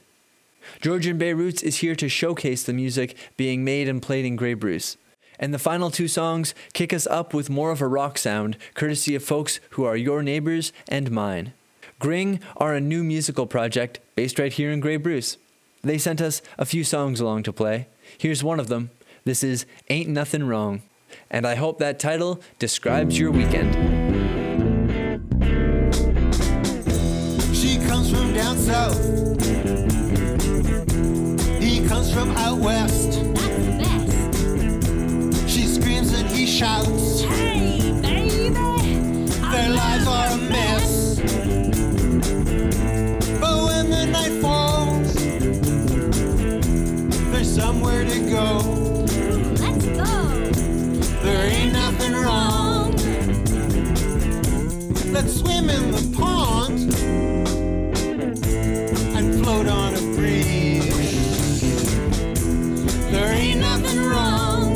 Georgian 0.79 1.17
Bay 1.17 1.33
Roots 1.33 1.61
is 1.61 1.79
here 1.79 1.95
to 1.95 2.07
showcase 2.07 2.63
the 2.63 2.71
music 2.71 3.17
being 3.35 3.65
made 3.65 3.89
and 3.89 4.01
played 4.01 4.23
in 4.23 4.37
Grey 4.37 4.53
Bruce. 4.53 4.95
And 5.37 5.53
the 5.53 5.59
final 5.59 5.91
two 5.91 6.07
songs 6.07 6.55
kick 6.71 6.93
us 6.93 7.07
up 7.07 7.33
with 7.33 7.49
more 7.49 7.71
of 7.71 7.81
a 7.81 7.89
rock 7.89 8.17
sound, 8.17 8.55
courtesy 8.73 9.15
of 9.15 9.23
folks 9.25 9.59
who 9.71 9.83
are 9.83 9.97
your 9.97 10.23
neighbors 10.23 10.71
and 10.87 11.11
mine. 11.11 11.51
Gring 11.99 12.39
are 12.55 12.73
a 12.73 12.79
new 12.79 13.03
musical 13.03 13.45
project 13.45 13.99
based 14.15 14.39
right 14.39 14.53
here 14.53 14.71
in 14.71 14.79
Grey 14.79 14.95
Bruce. 14.95 15.35
They 15.81 15.97
sent 15.97 16.19
us 16.19 16.41
a 16.57 16.65
few 16.65 16.83
songs 16.83 17.21
along 17.21 17.43
to 17.43 17.53
play. 17.53 17.87
Here's 18.17 18.43
one 18.43 18.59
of 18.59 18.67
them. 18.67 18.91
This 19.23 19.43
is 19.43 19.65
Ain't 19.89 20.09
Nothing 20.09 20.43
Wrong. 20.43 20.81
And 21.31 21.47
I 21.47 21.55
hope 21.55 21.79
that 21.79 21.99
title 21.99 22.41
describes 22.59 23.17
your 23.17 23.31
weekend. 23.31 23.73
She 27.55 27.77
comes 27.87 28.11
from 28.11 28.33
down 28.33 28.57
south. 28.57 28.99
He 31.61 31.87
comes 31.87 32.13
from 32.13 32.31
out 32.31 32.59
west. 32.59 33.23
That's 33.33 33.65
the 33.65 33.77
best. 35.37 35.49
She 35.49 35.63
screams 35.63 36.13
and 36.13 36.27
he 36.29 36.45
shouts. 36.45 37.23
Let's 55.21 55.35
swim 55.37 55.69
in 55.69 55.91
the 55.91 56.17
pond 56.17 56.93
and 59.17 59.43
float 59.43 59.67
on 59.67 59.93
a 59.93 59.99
breeze. 60.15 61.61
There 63.11 63.33
ain't 63.33 63.59
nothing 63.59 63.99
wrong. 64.05 64.75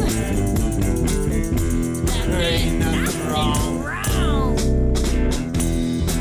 There 2.28 2.42
ain't 2.42 2.80
nothing 2.80 3.28
wrong. 3.32 3.86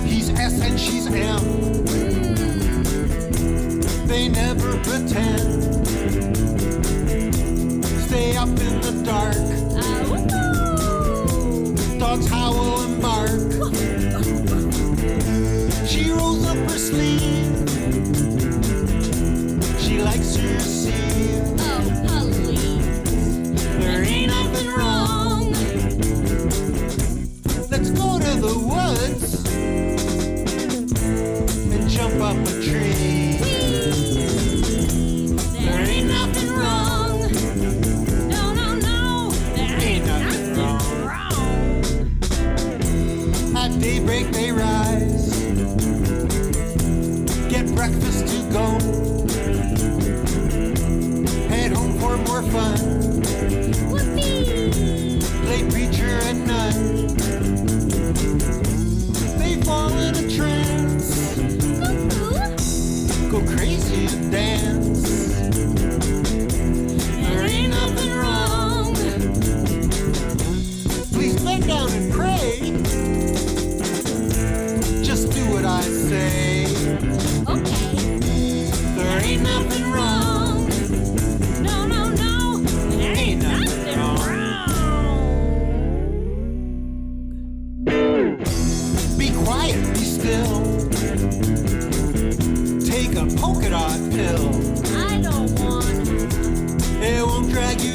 He's 0.07 0.31
S 0.31 0.61
and 0.61 0.79
she's 0.79 1.09
M. 1.09 1.85
They 4.07 4.29
never 4.29 4.79
pretend. 4.85 5.32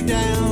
Down. 0.08 0.47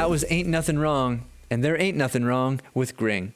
That 0.00 0.08
was 0.08 0.24
Ain't 0.30 0.48
Nothing 0.48 0.78
Wrong, 0.78 1.26
and 1.50 1.62
there 1.62 1.78
ain't 1.78 1.94
nothing 1.94 2.24
wrong 2.24 2.62
with 2.72 2.96
Gring. 2.96 3.34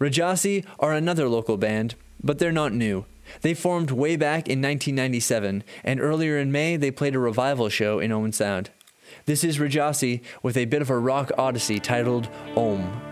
Rajasi 0.00 0.64
are 0.80 0.92
another 0.92 1.28
local 1.28 1.56
band, 1.56 1.94
but 2.20 2.40
they're 2.40 2.50
not 2.50 2.72
new. 2.72 3.04
They 3.42 3.54
formed 3.54 3.92
way 3.92 4.16
back 4.16 4.48
in 4.48 4.60
1997, 4.60 5.62
and 5.84 6.00
earlier 6.00 6.36
in 6.36 6.50
May 6.50 6.76
they 6.76 6.90
played 6.90 7.14
a 7.14 7.20
revival 7.20 7.68
show 7.68 8.00
in 8.00 8.10
Owen 8.10 8.32
Sound. 8.32 8.70
This 9.26 9.44
is 9.44 9.58
Rajasi 9.58 10.20
with 10.42 10.56
a 10.56 10.64
bit 10.64 10.82
of 10.82 10.90
a 10.90 10.98
rock 10.98 11.30
odyssey 11.38 11.78
titled 11.78 12.28
Om. 12.56 13.07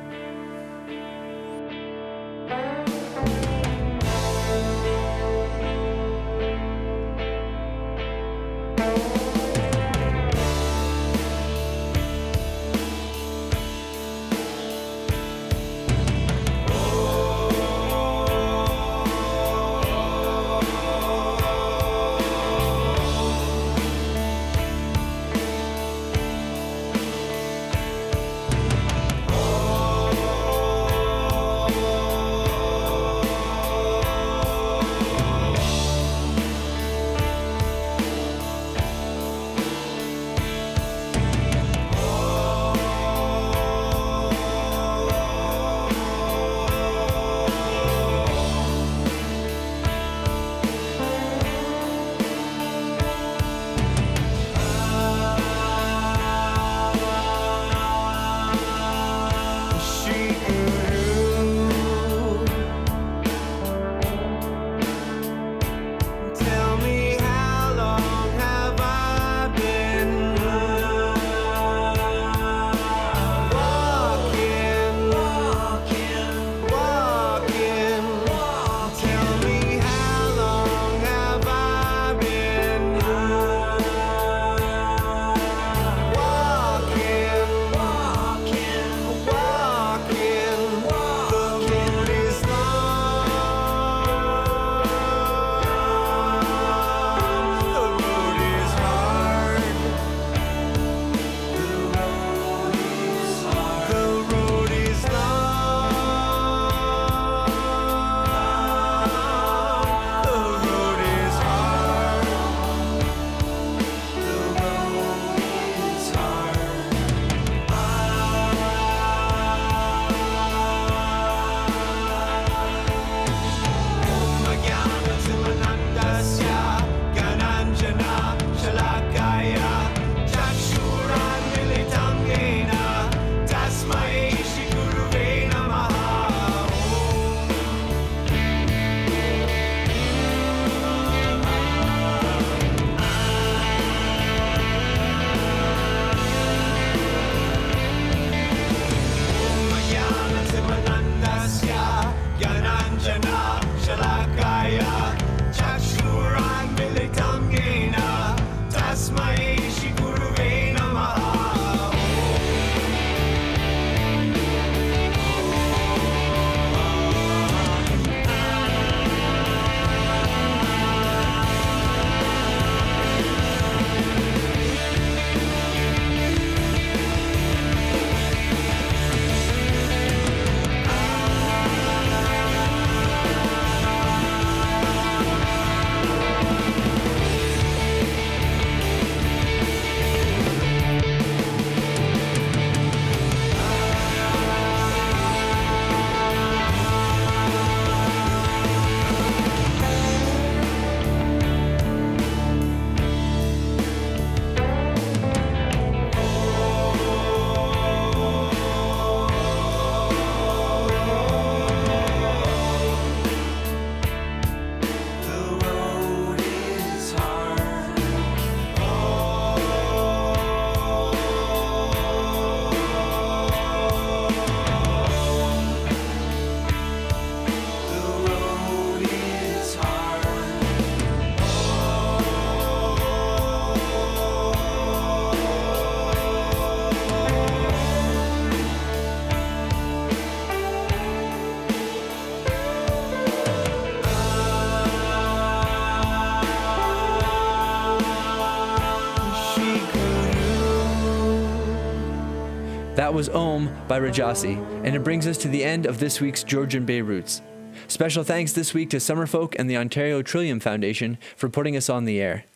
That 253.07 253.15
was 253.15 253.29
Om 253.29 253.73
by 253.87 254.01
Rajasi, 254.01 254.57
and 254.85 254.97
it 254.97 255.05
brings 255.05 255.29
us 255.29 255.39
to 255.39 255.47
the 255.47 255.63
end 255.63 255.87
of 255.87 256.01
this 256.01 256.21
week's 256.21 256.43
Georgian 256.43 256.85
Bay 256.85 257.03
Roots. 257.03 257.41
Special 257.87 258.25
thanks 258.25 258.53
this 258.53 258.75
week 258.75 258.91
to 258.91 258.97
Summerfolk 258.97 259.55
and 259.57 259.71
the 259.71 259.77
Ontario 259.77 260.23
Trillium 260.23 260.59
Foundation 260.59 261.17
for 261.37 261.49
putting 261.49 261.77
us 261.77 261.89
on 261.89 262.05
the 262.05 262.21
air. 262.21 262.47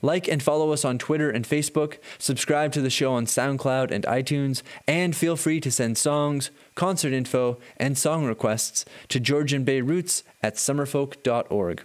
Like 0.00 0.28
and 0.28 0.40
follow 0.40 0.70
us 0.70 0.84
on 0.84 0.98
Twitter 0.98 1.30
and 1.30 1.44
Facebook, 1.44 1.98
subscribe 2.16 2.70
to 2.74 2.80
the 2.80 2.90
show 2.90 3.12
on 3.12 3.26
SoundCloud 3.26 3.90
and 3.90 4.04
iTunes, 4.04 4.62
and 4.86 5.16
feel 5.16 5.34
free 5.34 5.58
to 5.62 5.70
send 5.72 5.98
songs, 5.98 6.52
concert 6.76 7.12
info, 7.12 7.58
and 7.76 7.98
song 7.98 8.24
requests 8.24 8.84
to 9.08 9.18
Georgian 9.18 9.64
Bay 9.64 9.80
Roots 9.80 10.22
at 10.44 10.54
summerfolk.org. 10.54 11.84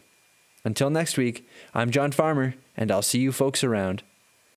Until 0.64 0.91
next 0.91 1.18
week, 1.18 1.47
I'm 1.74 1.89
John 1.89 2.11
Farmer, 2.11 2.53
and 2.78 2.91
I'll 2.91 3.01
see 3.01 3.22
you 3.22 3.32
folks 3.32 3.64
around. 3.64 4.03